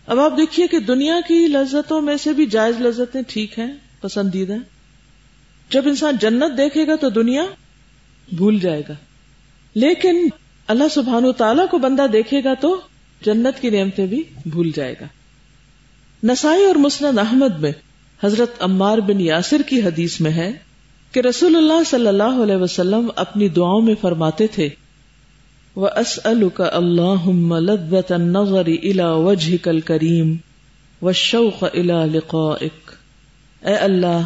اب 0.07 0.21
آپ 0.21 0.33
دیکھیے 0.37 0.67
کہ 0.67 0.79
دنیا 0.79 1.21
کی 1.29 1.35
لذتوں 1.35 2.03
میں 2.03 2.17
سے 2.17 2.33
بھی 2.33 2.47
جائز 2.47 2.81
لذتیں 2.81 3.23
ٹھیک 3.29 3.59
ہیں 3.59 3.73
پسندیدہ 4.01 4.53
جب 5.71 5.83
انسان 5.87 6.17
جنت 6.21 6.59
دیکھے 6.59 6.87
گا 6.87 6.97
تو 6.97 7.11
دنیا 7.11 7.45
بھول 8.37 8.59
جائے 8.59 8.83
گا۔ 8.89 8.95
لیکن 9.75 10.29
اللہ 10.67 10.89
سبحان 10.91 11.25
و 11.25 11.33
تعالیٰ 11.33 11.69
کو 11.69 11.79
بندہ 11.79 12.07
دیکھے 12.13 12.45
گا 12.45 12.55
تو 12.55 12.81
جنت 13.25 13.63
کی 13.63 13.71
نعمتیں 13.71 14.07
بھی 14.07 14.23
بھول 14.47 14.71
جائے 14.75 14.95
گا۔ 15.01 15.07
نسائی 16.25 16.65
اور 16.65 16.75
مسند 16.75 17.19
احمد 17.19 17.59
میں 17.59 17.73
حضرت 18.25 18.53
عمار 18.61 18.99
بن 18.99 19.21
یاسر 19.21 19.63
کی 19.63 19.83
حدیث 19.83 20.21
میں 20.21 20.31
ہے 20.31 20.53
کہ 21.13 21.21
رسول 21.21 21.57
اللہ 21.57 21.85
صلی 21.87 22.07
اللہ 22.07 22.43
علیہ 22.43 22.57
وسلم 22.57 23.11
اپنی 23.17 23.49
دعاؤں 23.49 23.83
میں 23.83 23.95
فرماتے 24.01 24.47
تھے 24.47 24.69
وہ 25.77 25.89
اللہ 26.59 27.29
نظر 28.11 28.67
الا 28.67 29.13
وجہ 29.13 29.65
کل 29.65 29.81
کریم 29.81 30.37
اے 33.61 33.75
اللہ، 33.75 34.21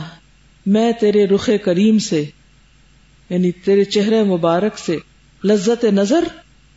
میں 0.67 0.93
تیرے 0.93 1.27
رخ 1.27 1.51
کریم 1.65 1.99
سے 1.99 2.25
یعنی 3.31 3.51
تیرے 3.51 3.85
چہرے 3.85 4.23
مبارک 4.23 4.79
سے 4.79 4.99
لذت 5.45 5.85
نظر 5.85 6.25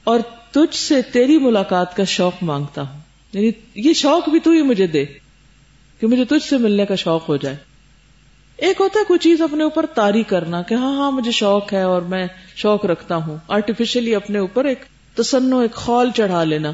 اور 0.03 0.19
تجھ 0.51 0.75
سے 0.75 1.01
تیری 1.01 1.37
ملاقات 1.37 1.95
کا 1.95 2.03
شوق 2.03 2.33
مانگتا 2.41 2.81
ہوں۔ 2.81 2.99
یعنی 3.33 3.51
یہ 3.75 3.93
شوق 3.93 4.29
بھی 4.29 4.39
تو 4.39 4.51
ہی 4.51 4.61
مجھے 4.61 4.87
دے 4.87 5.05
کہ 5.99 6.07
مجھے 6.07 6.25
تجھ 6.25 6.49
سے 6.49 6.57
ملنے 6.57 6.85
کا 6.85 6.95
شوق 6.95 7.29
ہو 7.29 7.37
جائے۔ 7.37 7.68
ایک 8.59 8.81
ہوتا 8.81 8.99
ہے 8.99 9.05
کوئی 9.05 9.19
چیز 9.19 9.41
اپنے 9.41 9.63
اوپر 9.63 9.85
تاری 9.85 10.23
کرنا 10.23 10.61
کہ 10.61 10.73
ہاں 10.73 10.97
ہاں 10.97 11.11
مجھے 11.11 11.31
شوق 11.31 11.73
ہے 11.73 11.81
اور 11.81 12.01
میں 12.01 12.27
شوق 12.55 12.85
رکھتا 12.85 13.15
ہوں۔ 13.15 13.37
آرٹیفیشلی 13.47 14.15
اپنے 14.15 14.39
اوپر 14.39 14.65
ایک 14.65 14.79
تسنو 15.15 15.59
ایک 15.59 15.73
خول 15.73 16.11
چڑھا 16.15 16.43
لینا۔ 16.43 16.71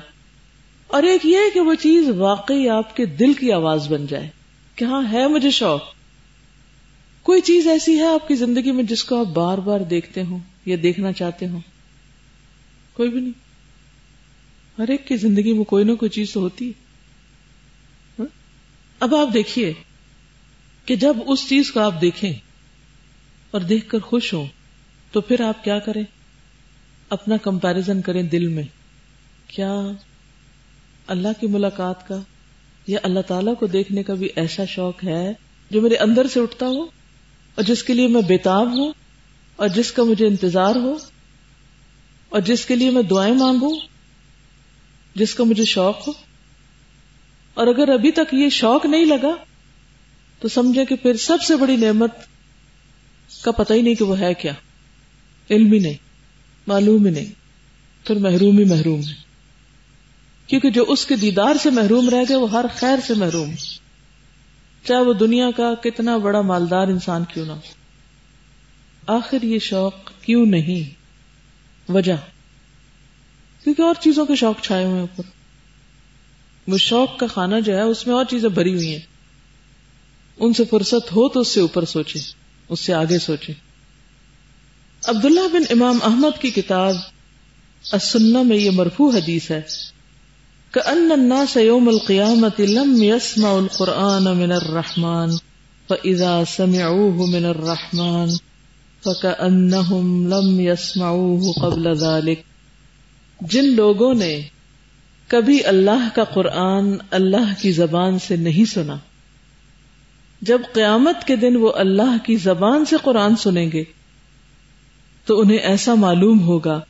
اور 0.88 1.04
ایک 1.04 1.26
یہ 1.26 1.38
کہ 1.54 1.60
وہ 1.60 1.74
چیز 1.74 2.10
واقعی 2.10 2.70
آپ 2.70 2.96
کے 2.96 3.06
دل 3.06 3.34
کی 3.34 3.52
آواز 3.52 3.92
بن 3.92 4.06
جائے 4.06 4.30
کہ 4.76 4.86
ہاں 4.86 5.02
ہے 5.12 5.28
مجھے 5.28 5.52
شوق۔ 5.52 5.82
کوئی 7.24 7.42
چیز 7.42 7.68
ایسی 7.68 8.00
ہے 8.00 8.08
آپ 8.08 8.28
کی 8.28 8.36
زندگی 8.36 8.72
میں 8.72 8.84
جس 8.84 9.04
کو 9.04 9.20
آپ 9.20 9.26
بار 9.26 9.58
بار 9.58 9.80
دیکھتے 9.80 10.24
ہوں 10.24 10.40
یا 10.66 10.78
دیکھنا 10.84 11.12
چاہتے 11.12 11.48
ہوں؟ 11.48 11.60
کوئی 12.94 13.10
بھی 13.10 13.20
نہیں۔ 13.20 13.46
ہر 14.80 14.88
ایک 14.88 15.08
کی 15.08 15.16
زندگی 15.16 15.54
میں 15.54 15.64
کوئی 15.64 15.84
نہ 15.84 15.94
کوئی 15.94 16.10
چیز 16.10 16.34
تو 16.34 16.40
ہوتی 16.40 16.72
ہاں؟ 18.20 18.26
اب 19.00 19.16
آپ 19.16 19.28
دیکھیے۔ 19.34 19.74
کہ 20.86 20.96
جب 20.96 21.18
اس 21.28 21.50
چیز 21.50 21.72
کو 21.72 21.80
آپ 21.80 22.02
دیکھیں 22.02 22.34
اور 23.52 23.62
دیکھ 23.62 23.90
کر 23.90 24.00
خوش 24.00 24.34
ہوں، 24.34 24.46
تو 25.12 25.22
پھر 25.22 25.42
آپ 25.42 25.64
کیا 25.64 25.80
کریں؟ 25.80 26.04
اپنا 27.10 27.38
کمپیرزن 27.38 28.02
کریں 28.02 28.24
دل 28.24 28.48
میں۔ 28.48 28.64
کیا 29.48 29.74
اللہ 31.08 31.28
کی 31.40 31.48
ملاقات 31.48 32.08
کا 32.08 32.20
یا 32.88 33.00
اللہ 33.04 33.20
تعالی 33.20 33.52
کو 33.60 33.68
دیکھنے 33.68 34.04
کا 34.04 34.14
بھی 34.14 34.30
ایسا 34.36 34.66
شوق 34.66 35.04
ہے 35.04 35.34
جو 35.72 35.82
میرے 35.82 35.96
اندر 35.96 36.28
سے 36.28 36.40
اٹھتا 36.40 36.66
ہو 36.66 36.82
اور 37.56 37.62
جس 37.62 37.84
کے 37.84 37.94
لیے 37.94 38.08
میں 38.08 38.22
بےتاب 38.22 38.78
ہوں 38.78 38.92
اور 39.56 39.68
جس 39.68 39.92
کا 39.92 40.04
مجھے 40.04 40.28
انتظار 40.28 40.76
ہو 40.76 40.98
اور 42.30 42.42
جس 42.42 42.66
کے 42.66 42.76
لیے 42.76 42.90
میں 42.90 43.02
دعائیں 43.02 43.36
مانگوں، 43.36 43.80
جس 45.16 45.36
کا 45.36 45.44
مجھے 45.44 45.66
شوق 45.66 46.08
ہو؟ 46.08 46.14
اور 47.54 47.68
اگر 47.68 47.90
ابھی 47.90 48.12
تک 48.12 48.34
یہ 48.34 48.50
شوق 48.50 48.86
نہیں 48.86 49.06
لگا 49.06 49.36
تو 50.46 50.50
سمجھے 50.50 50.86
کہ 50.86 50.96
پھر 50.96 51.18
سب 51.18 51.42
سے 51.42 51.56
بڑی 51.56 51.76
نعمت 51.76 52.12
کا 53.42 53.52
پتہ 53.52 53.74
ہی 53.74 53.82
نہیں 53.82 53.96
کہ 53.96 54.06
وہ 54.06 54.20
ہے 54.20 54.34
کیا۔ 54.34 54.52
علم 55.50 55.72
ہی 55.72 55.80
نہیں، 55.80 55.94
معلوم 56.68 57.06
ہی 57.06 57.12
نہیں، 57.12 57.26
پھر 58.08 58.16
محروم 58.16 58.58
ہی 58.58 58.64
محروم 58.64 59.00
ہے۔ 59.00 59.14
کیونکہ 60.48 60.70
جو 60.70 60.86
اس 60.88 61.06
کے 61.06 61.16
دیدار 61.16 61.56
سے 61.64 61.70
محروم 61.70 62.10
رہ 62.10 62.24
گئے، 62.30 62.38
وہ 62.38 62.52
ہر 62.52 62.66
خیر 62.76 62.96
سے 63.08 63.14
محروم 63.14 63.52
چاہے 64.88 65.02
وہ 65.02 65.14
دنیا 65.14 65.52
کا 65.52 65.74
کتنا 65.74 66.18
بڑا 66.18 66.42
مالدار 66.42 66.88
انسان 66.88 67.24
کیوں 67.34 67.46
نہ 67.46 67.52
ہو۔ 67.52 67.62
آخر 69.08 69.44
یہ 69.44 69.60
شوق 69.60 69.94
کیوں 70.22 70.46
نہیں؟ 70.46 70.96
وجہ۔ 71.92 72.16
کیونکہ 73.64 73.82
اور 73.82 73.96
چیزوں 74.02 74.26
کے 74.26 74.36
شوق 74.36 74.62
چھائے 74.62 74.86
ہوئے 74.86 75.02
اوپر۔ 75.02 75.24
وہ 76.68 76.78
شوق 76.78 77.20
کا 77.20 77.28
کھانا 77.28 77.60
جو 77.60 77.76
ہے، 77.76 77.82
اس 77.82 78.08
میں 78.08 78.16
اور 78.16 78.26
چیزیں 78.26 78.50
بھری 78.50 78.74
ہوئی 78.74 78.96
ہیں۔ 78.96 79.15
ان 80.40 80.54
سے 80.54 80.66
فرصت 80.66 81.12
ہو 81.12 81.30
تو 81.30 81.40
اس 81.40 81.48
سے 81.48 81.62
اوپر 81.62 81.86
سوچے، 81.86 82.20
اس 82.70 82.80
سے 82.80 82.94
آگے 82.94 83.20
سوچے۔ 83.20 83.54
عبداللہ 85.08 85.48
بن 85.54 85.64
امام 85.70 86.00
احمد 86.04 86.42
کی 86.42 86.50
کتاب 86.50 86.96
السنہ 87.92 88.42
میں 88.42 88.58
یہ 88.58 88.72
مرفوع 88.72 89.12
حدیث 89.12 89.52
ہے۔ 89.52 89.62
کہ 90.74 90.90
ان 90.90 91.12
الناس 91.12 91.58
یوم 91.58 91.88
القیامت 91.88 92.60
لم 92.60 93.04
يسمع 93.04 93.58
القرآن 93.58 94.24
من 94.24 94.52
الرحمن 94.52 95.30
فاذا 95.90 96.44
سمعوه 96.48 97.26
من 97.26 97.46
الرحمن 97.46 98.28
فكأنهم 99.04 100.28
لم 100.28 100.60
يسمعوه 100.60 101.54
قبل 101.62 101.94
ذلك 101.94 102.40
جن 103.42 103.66
لوگوں 103.66 104.14
نے 104.14 104.42
کبھی 105.28 105.66
اللہ 105.66 106.08
کا 106.16 106.24
قرآن 106.24 106.96
اللہ 107.12 107.54
کی 107.62 107.72
زبان 107.72 108.20
سے 108.20 108.36
نہیں 108.36 108.66
سنا 108.66 108.98
جب 110.46 110.62
قیامت 110.74 111.28
کے 111.28 111.36
دن 111.36 111.56
وہ 111.56 111.72
اللہ 111.76 112.18
کی 112.26 112.36
زبان 112.36 112.86
سے 112.86 112.96
قرآن 113.02 113.36
سنیں 113.36 113.72
گے، 113.74 113.84
تو 115.26 115.40
انہیں 115.40 115.58
ایسا 115.58 115.94
معلوم 115.94 116.42
ہوگا، 116.42 116.82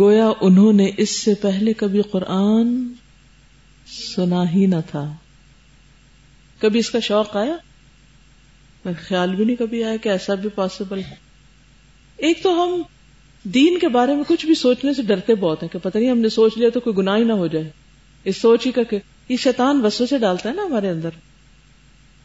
گویا 0.00 0.30
انہوں 0.40 0.72
نے 0.72 0.90
اس 0.96 1.10
سے 1.10 1.34
پہلے 1.34 1.72
کبھی 1.72 2.02
قرآن 2.02 2.92
سنا 4.16 4.50
ہی 4.50 4.66
نہ 4.66 4.76
تھا۔ 4.90 5.12
کبھی 6.58 6.80
اس 6.80 6.90
کا 6.90 7.00
شوق 7.00 7.36
آیا؟ 7.36 7.56
خیال 9.00 9.34
بھی 9.34 9.44
نہیں 9.44 9.56
کبھی 9.56 9.84
آیا 9.84 9.96
کہ 9.96 10.08
ایسا 10.08 10.34
بھی 10.34 10.48
پاسبل 10.48 10.98
ہے۔ 10.98 11.14
ایک 12.16 12.42
تو 12.42 12.64
ہم 12.64 12.82
دین 13.44 13.78
کے 13.78 13.88
بارے 13.88 14.14
میں 14.14 14.24
کچھ 14.28 14.46
بھی 14.46 14.54
سوچنے 14.54 14.94
سے 14.94 15.02
ڈرتے 15.02 15.34
بہت 15.34 15.62
ہیں 15.62 15.70
کہ 15.70 15.78
پتہ 15.78 15.98
نہیں 15.98 16.10
ہم 16.10 16.18
نے 16.18 16.28
سوچ 16.28 16.58
لیا 16.58 16.68
تو 16.68 16.80
کوئی 16.80 16.96
گناہ 16.96 17.16
ہی 17.16 17.24
نہ 17.24 17.32
ہو 17.32 17.46
جائے۔ 17.46 17.70
اس 18.24 18.36
سوچ 18.36 18.66
ہی 18.66 18.72
کا 18.72 18.82
کہ 18.82 18.98
یہ 19.28 19.36
شیطان 19.36 19.84
وسو 19.84 20.06
سے 20.06 20.18
ڈالتا 20.18 20.48
ہے 20.48 20.54
نا 20.54 20.62
ہمارے 20.62 20.88
اندر۔ 20.88 21.08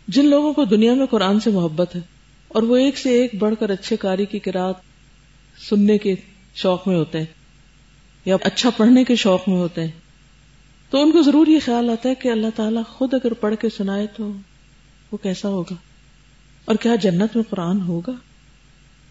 جن 0.07 0.25
لوگوں 0.25 0.53
کو 0.53 0.63
دنیا 0.65 0.93
میں 0.93 1.05
قرآن 1.05 1.39
سے 1.39 1.49
محبت 1.49 1.95
ہے، 1.95 2.01
اور 2.47 2.63
وہ 2.63 2.75
ایک 2.75 2.97
سے 2.97 3.09
ایک 3.11 3.35
بڑھ 3.35 3.55
کر 3.59 3.69
اچھے 3.69 3.97
کاری 3.97 4.25
کی 4.25 4.39
کراط 4.39 4.77
سننے 5.59 5.97
کے 5.97 6.15
شوق 6.55 6.87
میں 6.87 6.95
ہوتے 6.95 7.17
ہیں، 7.17 7.25
یا 8.25 8.35
اچھا 8.43 8.69
پڑھنے 8.69 9.03
کے 9.03 9.15
شوق 9.15 9.49
میں 9.49 9.57
ہوتے 9.57 9.83
ہیں۔ 9.83 9.91
تو 10.89 11.01
ان 11.01 11.11
کو 11.11 11.21
ضرور 11.21 11.47
یہ 11.47 11.59
خیال 11.65 11.89
آتا 11.89 12.09
ہے 12.09 12.15
کہ 12.15 12.27
اللہ 12.27 12.47
تعالیٰ 12.55 12.83
خود 12.89 13.13
اگر 13.13 13.33
پڑھ 13.33 13.55
کے 13.61 13.69
سنائے 13.77 14.07
تو 14.17 14.31
وہ 15.11 15.17
کیسا 15.17 15.49
ہوگا؟ 15.49 15.75
اور 16.65 16.75
کیا 16.75 16.95
جنت 16.95 17.35
میں 17.35 17.43
قرآن 17.49 17.81
ہوگا؟ 17.81 18.11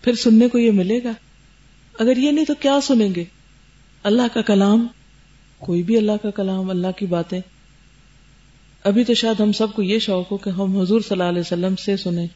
پھر 0.05 0.15
سننے 0.15 0.49
کو 0.49 0.59
یہ 0.59 0.71
ملے 0.71 1.03
گا۔ 1.05 1.13
اگر 1.99 2.17
یہ 2.17 2.31
نہیں 2.31 2.45
تو 2.45 2.55
کیا 2.61 2.79
سنیں 2.83 3.15
گے؟ 3.15 3.25
اللہ 4.03 4.35
کا 4.35 4.43
کلام، 4.43 4.87
کوئی 5.59 5.83
بھی 5.83 5.97
اللہ 5.97 6.23
کا 6.23 6.31
کلام، 6.31 6.71
اللہ 6.71 6.93
کی 6.97 7.07
باتیں 7.07 7.41
ابھی 8.85 9.05
تو 9.05 9.15
شاید 9.15 9.41
ہم 9.41 9.53
سب 9.53 9.73
کو 9.73 9.83
یہ 9.83 9.99
شوق 9.99 10.33
ہو 10.33 10.37
کہ 10.37 10.51
ہم 10.51 10.77
حضور 10.77 11.01
صلی 11.01 11.09
اللہ 11.11 11.25
علیہ 11.25 11.41
وسلم 11.41 11.77
سے 11.77 11.97
سنیں 11.97 12.27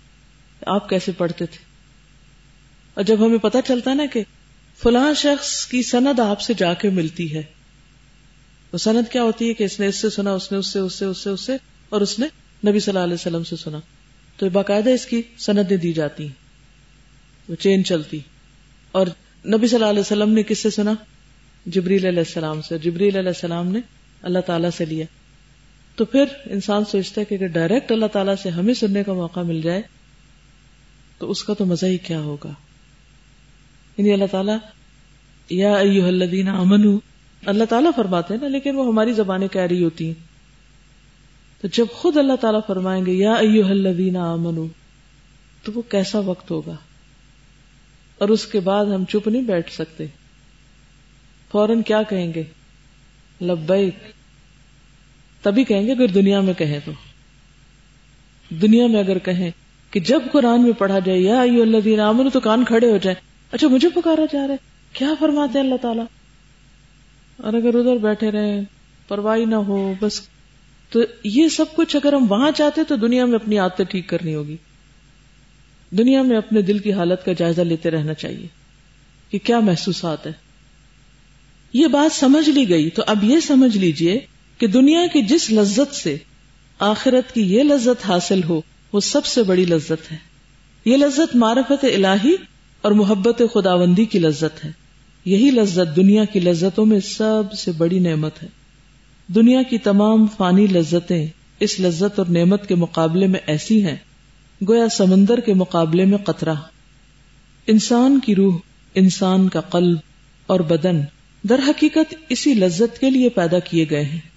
آپ 0.66 0.88
کیسے 0.88 1.12
پڑھتے 1.12 1.46
تھے؟ 1.46 1.64
اور 2.94 3.04
جب 3.04 3.26
ہمیں 3.26 3.38
پتہ 3.38 3.58
چلتا 3.66 3.94
نا 3.94 4.06
کہ 4.12 4.22
فلاں 4.82 5.14
شخص 5.14 5.66
کی 5.66 5.82
سند 5.82 6.20
آپ 6.20 6.40
سے 6.40 6.54
جا 6.54 6.74
کے 6.74 6.90
ملتی 6.90 7.34
ہے 7.34 7.42
وہ 8.72 8.78
سند 8.78 9.12
کیا 9.12 9.22
ہوتی 9.22 9.48
ہے 9.48 9.54
کہ 9.54 9.64
اس 9.64 9.80
نے 9.80 9.86
اس 9.86 9.96
سے 9.96 10.10
سنا، 10.10 10.32
اس 10.32 10.52
نے 10.52 10.58
اس 10.58 10.66
سے 10.66 10.78
اس 10.78 10.94
سے 10.94 11.04
اس 11.04 11.18
سے 11.18 11.30
اس 11.30 11.40
سے، 11.40 11.56
اور 11.88 12.00
اس 12.00 12.18
نے 12.18 12.26
نبی 12.68 12.80
صلی 12.80 12.92
اللہ 12.92 13.04
علیہ 13.04 13.14
وسلم 13.14 13.44
سے 13.44 13.56
سنا۔ 13.56 13.78
تو 14.36 14.50
باقاعدہ 14.50 14.90
اس 14.90 15.06
کی 15.06 15.22
سندیں 15.38 15.76
دی 15.76 15.92
جاتی 15.92 16.22
ہیں، 16.22 16.32
وہ 17.48 17.54
چین 17.54 17.84
چلتی۔ 17.84 18.18
اور 18.92 19.06
نبی 19.46 19.66
صلی 19.66 19.76
اللہ 19.76 19.86
علیہ 19.86 20.00
وسلم 20.00 20.30
نے 20.30 20.42
کس 20.42 20.58
سے 20.58 20.70
سنا؟ 20.70 20.94
جبریل 21.66 22.06
علیہ 22.06 22.18
السلام 22.18 22.62
سے۔ 22.62 22.78
جبریل 22.78 23.16
علیہ 23.16 23.28
السلام 23.28 23.68
نے 23.68 23.78
اللہ 24.22 24.38
تعالیٰ 24.38 24.70
سے 24.70 24.84
لیا۔ 24.84 25.04
تو 25.98 26.04
پھر 26.04 26.24
انسان 26.44 26.84
سوچتا 26.84 27.20
ہے 27.20 27.24
کہ 27.24 27.34
اگر 27.34 27.46
ڈائریکٹ 27.46 27.92
اللہ 27.92 28.06
تعالیٰ 28.06 28.34
سے 28.42 28.48
ہمیں 28.48 28.74
سننے 28.74 29.04
کا 29.04 29.12
موقع 29.12 29.40
مل 29.40 29.60
جائے، 29.60 29.82
تو 31.18 31.30
اس 31.30 31.44
کا 31.44 31.54
تو 31.54 31.66
مزہ 31.66 31.86
ہی 31.86 31.98
کیا 31.98 32.20
ہوگا؟ 32.20 32.50
یعنی 33.96 34.12
اللہ 34.12 34.24
تعالیٰ، 34.30 34.58
یا 35.50 35.74
ایوہ 35.74 36.06
الذین 36.06 36.48
امنو 36.48 36.98
اللہ 37.46 37.64
تعالیٰ 37.64 37.90
فرماتے 37.96 38.34
ہیں 38.34 38.40
نا، 38.40 38.48
لیکن 38.48 38.76
وہ 38.76 38.86
ہماری 38.86 39.12
زبانیں 39.12 39.48
کہہ 39.48 39.62
رہی 39.62 39.84
ہوتی 39.84 40.06
ہیں۔ 40.06 40.14
تو 41.60 41.68
جب 41.68 41.86
خود 41.92 42.16
اللہ 42.16 42.36
تعالیٰ 42.40 42.60
فرمائیں 42.66 43.06
گے، 43.06 43.12
یا 43.12 43.32
ایوہ 43.32 43.68
الذین 43.68 44.16
آمنو، 44.16 44.66
تو 45.62 45.72
وہ 45.74 45.82
کیسا 45.82 46.18
وقت 46.18 46.50
ہوگا؟ 46.50 46.74
اور 48.18 48.28
اس 48.28 48.46
کے 48.46 48.60
بعد 48.60 48.86
ہم 48.86 49.04
چپ 49.04 49.28
نہیں 49.28 49.42
بیٹھ 49.42 49.72
سکتے۔ 49.72 50.06
فوراً 51.50 51.82
کیا 51.82 52.02
کہیں 52.02 52.34
گے؟ 52.34 52.42
لبیک 53.42 53.94
تبھی 55.50 55.64
کہیں 55.64 55.86
گے 55.86 55.92
اگر 55.92 56.06
دنیا 56.06 56.40
میں 56.40 56.54
کہیں 56.54 56.80
تو۔ 56.84 56.92
دنیا 58.50 58.86
میں 58.86 59.00
اگر 59.00 59.18
کہیں 59.18 59.50
کہ 59.90 60.00
جب 60.00 60.20
قرآن 60.32 60.62
میں 60.62 60.72
پڑھا 60.72 60.98
جائے، 60.98 61.18
یا 61.18 61.40
ایوہ 61.40 61.62
الذین 61.62 62.00
آمنو 62.00 62.30
تو 62.30 62.40
کان 62.40 62.64
کھڑے 62.64 62.90
ہو 62.90 62.96
جائیں۔ 62.96 63.20
اچھا 63.52 63.68
مجھے 63.68 63.88
پکارا 63.88 64.24
جا 64.32 64.46
رہا 64.46 64.54
ہے۔ 64.54 64.58
کیا 64.92 65.14
فرماتے 65.20 65.58
ہیں 65.58 65.64
اللہ 65.64 65.76
تعالیٰ؟ 65.82 66.04
اور 67.36 67.52
اگر 67.52 67.74
ادھر 67.74 67.96
بیٹھے 67.96 68.30
رہے 68.30 68.60
پرواہی 69.08 69.44
نہ 69.44 69.54
ہو، 69.54 69.94
بس۔ 70.00 70.20
تو 70.90 71.00
یہ 71.24 71.48
سب 71.48 71.64
کچھ 71.76 71.96
اگر 71.96 72.12
ہم 72.12 72.26
وہاں 72.28 72.50
چاہتے 72.50 72.80
تو 72.88 72.96
دنیا 72.96 73.24
میں 73.24 73.34
اپنی 73.34 73.58
عادتیں 73.58 73.84
ٹھیک 73.84 74.08
کرنی 74.08 74.34
ہوگی۔ 74.34 74.56
دنیا 75.90 76.22
میں 76.22 76.36
اپنے 76.36 76.62
دل 76.62 76.78
کی 76.78 76.92
حالت 76.92 77.24
کا 77.24 77.32
جائزہ 77.32 77.60
لیتے 77.60 77.90
رہنا 77.90 78.14
چاہیے 78.14 78.46
کہ 79.30 79.38
کیا 79.38 79.60
محسوسات 79.60 80.26
ہے 80.26 80.32
یہ 81.72 81.86
بات 81.86 82.14
سمجھ 82.14 82.50
لی 82.50 82.68
گئی، 82.68 82.90
تو 82.90 83.02
اب 83.06 83.24
یہ 83.24 83.40
سمجھ 83.40 83.76
لیجیے 83.76 84.20
کہ 84.58 84.66
دنیا 84.66 85.06
کی 85.12 85.22
جس 85.22 85.50
لذت 85.50 85.94
سے 85.94 86.16
آخرت 86.78 87.34
کی 87.34 87.40
یہ 87.40 87.62
لذت 87.62 88.06
حاصل 88.08 88.42
ہو، 88.42 88.60
وہ 88.92 89.00
سب 89.00 89.26
سے 89.26 89.42
بڑی 89.42 89.64
لذت 89.64 90.12
ہے۔ 90.12 90.16
یہ 90.84 90.96
لذت 90.96 91.36
معرفت 91.36 91.84
الہی 91.84 92.36
اور 92.82 92.92
محبت 92.92 93.42
خداوندی 93.54 94.04
کی 94.04 94.18
لذت 94.18 94.64
ہے۔ 94.64 94.70
یہی 95.24 95.50
لذت 95.50 95.96
دنیا 95.96 96.24
کی 96.24 96.40
لذتوں 96.40 96.86
میں 96.86 97.00
سب 97.00 97.52
سے 97.52 97.72
بڑی 97.72 97.98
نعمت 97.98 98.42
ہے۔ 98.42 98.48
دنیا 99.34 99.62
کی 99.62 99.78
تمام 99.78 100.26
فانی 100.36 100.66
لذتیں 100.66 101.26
اس 101.60 101.80
لذت 101.80 102.18
اور 102.18 102.26
نعمت 102.26 102.66
کے 102.66 102.74
مقابلے 102.74 103.26
میں 103.26 103.40
ایسی 103.46 103.84
ہیں، 103.84 103.96
گویا 104.68 104.88
سمندر 104.88 105.40
کے 105.40 105.54
مقابلے 105.54 106.04
میں 106.04 106.18
قطرہ۔ 106.18 106.54
انسان 107.66 108.20
کی 108.20 108.34
روح، 108.34 108.58
انسان 108.94 109.48
کا 109.48 109.60
قلب 109.60 109.98
اور 110.46 110.60
بدن 110.60 111.00
در 111.42 111.60
حقیقت 111.68 112.14
اسی 112.28 112.54
لذت 112.54 112.98
کے 112.98 113.10
لیے 113.10 113.28
پیدا 113.28 113.58
کیے 113.58 113.86
گئے 113.90 114.04
ہیں۔ 114.04 114.27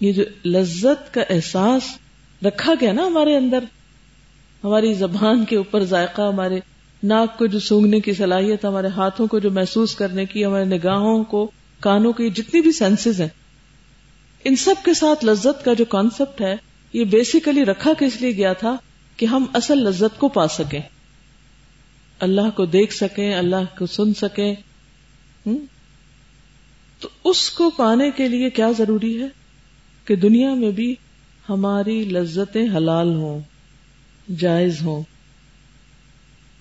یہ 0.00 0.12
جو 0.12 0.22
لذت 0.44 1.14
کا 1.14 1.22
احساس 1.30 1.82
رکھا 2.46 2.74
گیا 2.80 2.92
نا 2.92 3.06
ہمارے 3.06 3.36
اندر، 3.36 3.64
ہماری 4.64 4.92
زبان 4.94 5.44
کے 5.44 5.56
اوپر 5.56 5.84
ذائقہ، 5.84 6.22
ہمارے 6.22 6.60
ناک 7.02 7.38
کو 7.38 7.46
جو 7.46 7.58
سونگنے 7.58 8.00
کی 8.00 8.12
صلاحیت، 8.12 8.64
ہمارے 8.64 8.86
ہاتھوں 8.86 9.26
کو 9.26 9.38
جو 9.38 9.50
محسوس 9.50 9.94
کرنے 9.94 10.26
کی، 10.26 10.44
ہمارے 10.44 10.64
نگاہوں 10.64 11.24
کو، 11.24 11.50
کانوں 11.80 12.12
کی 12.12 12.30
جتنی 12.30 12.60
بھی 12.60 12.72
سینسز 12.72 13.20
ہیں، 13.20 13.28
ان 14.44 14.56
سب 14.56 14.74
کے 14.84 14.94
ساتھ 14.94 15.24
لذت 15.24 15.64
کا 15.64 15.72
جو 15.72 15.84
کانسیپٹ 15.84 16.40
ہے، 16.40 16.56
یہ 16.92 17.04
بیسیکلی 17.04 17.64
رکھا 17.64 17.92
کس 17.98 18.20
لیے 18.20 18.36
گیا 18.36 18.52
تھا 18.52 18.76
کہ 19.16 19.26
ہم 19.26 19.44
اصل 19.54 19.78
لذت 19.78 20.20
کو 20.20 20.28
پا 20.28 20.48
سکیں۔ 20.48 20.80
اللہ 22.20 22.50
کو 22.54 22.64
دیکھ 22.64 22.94
سکیں، 22.94 23.34
اللہ 23.34 23.78
کو 23.78 23.86
سن 23.86 24.14
سکیں۔ 24.14 24.54
تو 27.00 27.08
اس 27.24 27.50
کو 27.50 27.70
پانے 27.70 28.10
کے 28.10 28.28
لیے 28.28 28.50
کیا 28.50 28.70
ضروری 28.78 29.22
ہے؟ 29.22 29.28
کہ 30.08 30.16
دنیا 30.16 30.54
میں 30.54 30.70
بھی 30.70 30.94
ہماری 31.48 32.04
لذتیں 32.04 32.68
حلال 32.76 33.08
ہوں، 33.08 33.40
جائز 34.38 34.82
ہوں۔ 34.82 35.02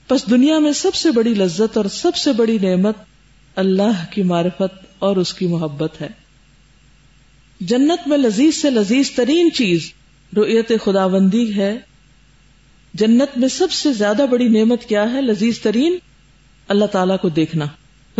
بس 0.10 0.30
دنیا 0.30 0.60
میں 0.60 0.72
سب 0.72 0.96
سے 0.96 1.12
بڑی 1.12 1.34
لذت 1.34 1.78
اور 1.78 1.86
سب 1.86 2.16
سے 2.16 2.34
بڑی 2.34 2.58
نعمت 2.62 2.96
اللہ 3.56 4.06
کی 4.12 4.24
معرفت 4.24 4.86
اور 5.00 5.16
اس 5.16 5.34
کی 5.34 5.48
محبت 5.48 6.02
ہے۔ 6.02 6.08
جنت 7.60 8.08
میں 8.08 8.18
لذیذ 8.18 8.56
سے 8.56 8.70
لذیذ 8.70 9.12
ترین 9.12 9.52
چیز 9.52 9.92
رویت 10.36 10.72
خداوندی 10.84 11.56
ہے۔ 11.56 11.78
جنت 12.94 13.38
میں 13.38 13.48
سب 13.48 13.72
سے 13.72 13.94
زیادہ 13.94 14.26
بڑی 14.32 14.48
نعمت 14.48 14.86
کیا 14.86 15.14
ہے؟ 15.14 15.22
لذیذ 15.22 15.60
ترین 15.60 15.98
اللہ 16.68 16.86
تعالیٰ 16.86 17.18
کو 17.20 17.30
دیکھنا۔ 17.30 17.66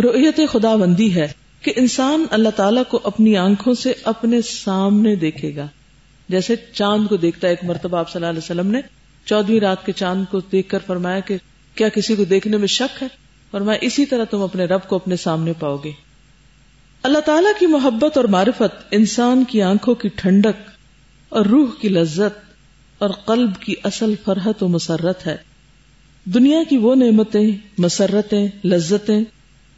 رویت 0.02 0.40
خدا 0.52 0.76
بندی 0.76 1.14
ہے۔ 1.14 1.32
کہ 1.62 1.72
انسان 1.76 2.26
اللہ 2.30 2.48
تعالیٰ 2.48 2.82
کو 2.88 3.00
اپنی 3.04 3.36
آنکھوں 3.36 3.74
سے 3.74 3.92
اپنے 4.04 4.42
سامنے 4.42 5.16
دیکھے 5.16 5.56
گا۔ 5.56 5.66
جیسے 6.28 6.54
چاند 6.72 7.06
کو 7.08 7.16
دیکھتا 7.16 7.46
ہے، 7.46 7.52
ایک 7.52 7.64
مرتبہ 7.64 7.98
آپ 7.98 8.10
صلی 8.10 8.18
اللہ 8.18 8.30
علیہ 8.30 8.44
وسلم 8.44 8.66
نے 8.66 8.80
چودویں 9.24 9.60
رات 9.60 9.86
کے 9.86 9.92
چاند 9.92 10.24
کو 10.30 10.40
دیکھ 10.40 10.68
کر 10.68 10.78
فرمایا 10.86 11.20
کہ 11.20 11.36
کیا 11.74 11.88
کسی 11.88 12.16
کو 12.16 12.24
دیکھنے 12.24 12.56
میں 12.56 12.66
شک 12.66 13.02
ہے؟ 13.02 13.08
اور 13.50 13.60
میں 13.60 13.78
اسی 13.80 14.06
طرح 14.06 14.24
تم 14.24 14.42
اپنے 14.42 14.64
رب 14.64 14.88
کو 14.88 14.96
اپنے 14.96 15.16
سامنے 15.16 15.52
پاؤ 15.58 15.76
گے۔ 15.76 15.90
اللہ 17.02 17.18
تعالیٰ 17.18 17.52
کی 17.58 17.66
محبت 17.66 18.16
اور 18.16 18.24
معرفت 18.24 18.86
انسان 18.90 19.44
کی 19.44 19.62
آنکھوں 19.62 19.94
کی 19.94 20.08
ٹھنڈک 20.16 20.70
اور 21.28 21.46
روح 21.46 21.66
کی 21.80 21.88
لذت 21.88 22.54
اور 22.98 23.10
قلب 23.10 23.50
کی 23.60 23.74
اصل 23.84 24.14
فرحت 24.24 24.62
و 24.62 24.68
مسرت 24.68 25.26
ہے۔ 25.26 25.36
دنیا 26.24 26.58
کی 26.68 26.76
وہ 26.76 26.94
نعمتیں، 26.94 27.50
مسرتیں، 27.78 28.48
لذتیں 28.64 29.20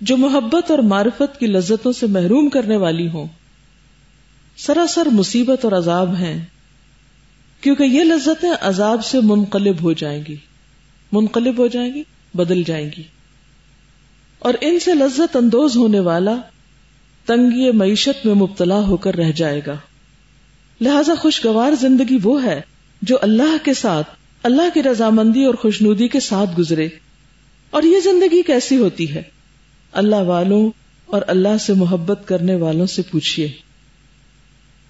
جو 0.01 0.17
محبت 0.17 0.71
اور 0.71 0.79
معرفت 0.79 1.41
کی 1.41 1.47
لذتوں 1.47 1.93
سے 1.93 2.07
محروم 2.07 2.49
کرنے 2.49 2.77
والی 2.77 3.09
ہوں۔ 3.09 3.27
سراسر 4.57 5.07
مصیبت 5.07 5.65
اور 5.65 5.73
عذاب 5.73 6.15
ہیں، 6.15 6.45
کیونکہ 7.61 7.83
یہ 7.83 8.05
لذتیں 8.05 8.51
عذاب 8.61 9.05
سے 9.05 9.19
منقلب 9.23 9.83
ہو 9.83 9.93
جائیں 9.93 10.23
گی۔ 10.29 10.37
منقلب 11.13 11.59
ہو 11.59 11.67
جائیں 11.67 11.95
گی، 11.95 12.03
بدل 12.35 12.63
جائیں 12.63 12.91
گی۔ 12.99 13.03
اور 14.39 14.55
ان 14.61 14.81
سے 14.81 14.95
لذت 14.95 15.37
اندوز 15.37 15.77
ہونے 15.77 16.01
والا 16.01 16.37
تنگی 17.27 17.73
معیشت 17.73 18.27
میں 18.27 18.35
مبتلا 18.35 18.79
ہو 18.79 18.97
کر 18.97 19.15
رہ 19.15 19.33
جائے 19.33 19.61
گا۔ 19.67 19.77
لہذا 20.81 21.15
خوشگوار 21.15 21.73
زندگی 21.81 22.19
وہ 22.23 22.45
ہے 22.45 22.61
جو 23.03 23.17
اللہ 23.23 23.65
کے 23.65 23.75
ساتھ، 23.75 24.11
اللہ 24.43 24.75
کی 24.75 24.83
رضامندی 24.83 25.45
اور 25.45 25.55
خوشنودی 25.55 26.09
کے 26.09 26.21
ساتھ 26.21 26.51
گزرے۔ 26.61 26.89
اور 27.71 27.83
یہ 27.83 28.01
زندگی 28.01 28.43
کیسی 28.43 28.77
ہوتی 28.77 29.15
ہے؟ 29.15 29.23
اللہ 29.92 30.16
والوں 30.16 30.70
اور 31.07 31.22
اللہ 31.26 31.59
سے 31.61 31.72
محبت 31.72 32.20
کرنے 32.24 32.55
والوں 32.55 32.87
سے 32.87 33.03
پوچھیے 33.03 33.48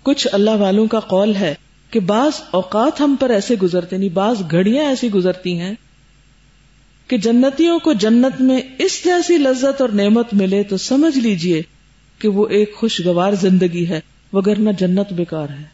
کچھ 0.02 0.28
اللہ 0.32 0.50
والوں 0.50 0.86
کا 0.86 1.00
قول 1.00 1.34
ہے 1.34 1.54
کہ 1.90 2.00
بعض 2.00 2.32
اوقات 2.50 3.00
ہم 3.00 3.16
پر 3.20 3.30
ایسے 3.30 3.54
گزرتے 3.54 3.96
نہیں 3.96 4.04
یعنی 4.04 4.14
بعض 4.14 4.36
گھڑیاں 4.50 4.84
ایسی 4.84 5.12
گزرتی 5.12 5.58
ہیں 5.58 5.74
کہ 7.06 7.16
جنتیوں 7.16 7.78
کو 7.78 7.92
جنت 7.92 8.40
میں 8.40 8.60
اس 8.78 9.04
جیسی 9.04 9.38
لذت 9.38 9.80
اور 9.80 9.88
نعمت 9.88 10.26
ملے 10.32 10.62
تو 10.62 10.76
سمجھ 10.76 11.18
لیجیے 11.18 11.62
کہ 12.18 12.28
وہ 12.28 12.48
ایک 12.48 12.74
خوشگوار 12.76 13.32
زندگی 13.32 13.88
ہے 13.88 14.00
وگرنہ 14.32 14.70
جنت 14.78 15.12
بیکار 15.12 15.48
ہے۔ 15.48 15.64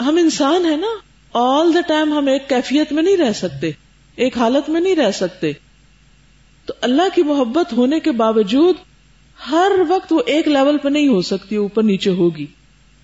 ہم 0.00 0.16
انسان 0.16 0.64
ہیں 0.64 0.76
نا 0.76 0.96
آل 1.32 1.74
دا 1.74 1.80
ٹائم 1.80 2.12
ہم 2.12 2.26
ایک 2.26 2.48
کیفیت 2.48 2.92
میں 2.92 3.02
نہیں 3.02 3.16
رہ 3.16 3.32
سکتے، 3.32 3.70
ایک 4.16 4.38
حالت 4.38 4.70
میں 4.70 4.80
نہیں 4.80 4.96
رہ 4.96 5.10
سکتے۔ 5.10 5.52
تو 6.66 6.74
اللہ 6.80 7.14
کی 7.14 7.22
محبت 7.22 7.72
ہونے 7.72 8.00
کے 8.00 8.12
باوجود 8.12 8.74
ہر 9.50 9.72
وقت 9.88 10.12
وہ 10.12 10.20
ایک 10.26 10.48
لیول 10.48 10.78
پہ 10.78 10.88
نہیں 10.88 11.08
ہو 11.08 11.22
سکتی 11.22 11.56
اوپر 11.56 11.82
نیچے 11.82 12.10
ہوگی۔ 12.10 12.46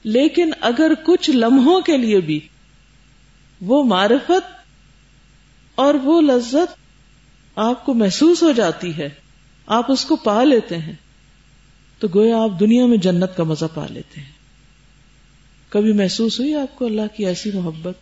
لیکن 0.05 0.51
اگر 0.61 0.93
کچھ 1.05 1.31
لمحوں 1.31 1.81
کے 1.81 1.97
لیے 1.97 2.21
بھی 2.21 2.41
وہ 3.61 3.85
معرفت 3.85 4.61
اور 5.75 5.95
وہ 5.95 6.21
لذت 6.21 6.81
آپ 7.57 7.87
کو 7.87 7.95
محسوس 7.95 8.43
ہو 8.43 8.53
جاتی 8.53 8.97
ہے، 8.97 9.09
آپ 9.67 9.93
اس 9.93 10.05
کو 10.05 10.17
پا 10.17 10.45
لیتے 10.45 10.79
ہیں، 10.79 10.93
تو 11.99 12.09
گویا 12.15 12.39
آپ 12.39 12.61
دنیا 12.61 12.87
میں 12.87 12.97
جنت 12.97 13.37
کا 13.37 13.45
مزہ 13.45 13.65
پا 13.75 13.87
لیتے 13.91 14.21
ہیں۔ 14.21 14.33
کبھی 15.69 15.93
محسوس 15.93 16.41
ہوئی 16.41 16.55
آپ 16.55 16.79
کو 16.79 16.87
اللہ 16.87 17.17
کی 17.17 17.27
ایسی 17.27 17.51
محبت، 17.55 17.95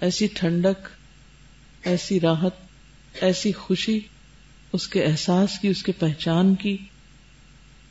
ایسی 0.00 0.26
ٹھنڈک، 0.26 0.88
ایسی 1.82 2.20
راحت، 2.20 2.52
ایسی 3.20 3.52
خوشی؟ 3.52 4.00
اس 4.72 4.88
کے 4.88 5.04
احساس 5.04 5.58
کی، 5.58 5.68
اس 5.68 5.82
کے 5.82 5.92
پہچان 5.92 6.54
کی۔ 6.54 6.76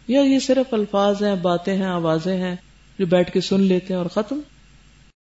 یا 0.07 0.21
یہ 0.21 0.39
صرف 0.39 0.73
الفاظ 0.73 1.23
ہیں، 1.23 1.35
باتیں 1.35 1.75
ہیں، 1.75 1.85
آوازیں 1.85 2.37
ہیں 2.37 2.55
جو 2.99 3.05
بیٹھ 3.05 3.31
کے 3.31 3.41
سن 3.41 3.61
لیتے 3.61 3.93
ہیں 3.93 4.01
اور 4.01 4.05
ختم۔ 4.05 4.39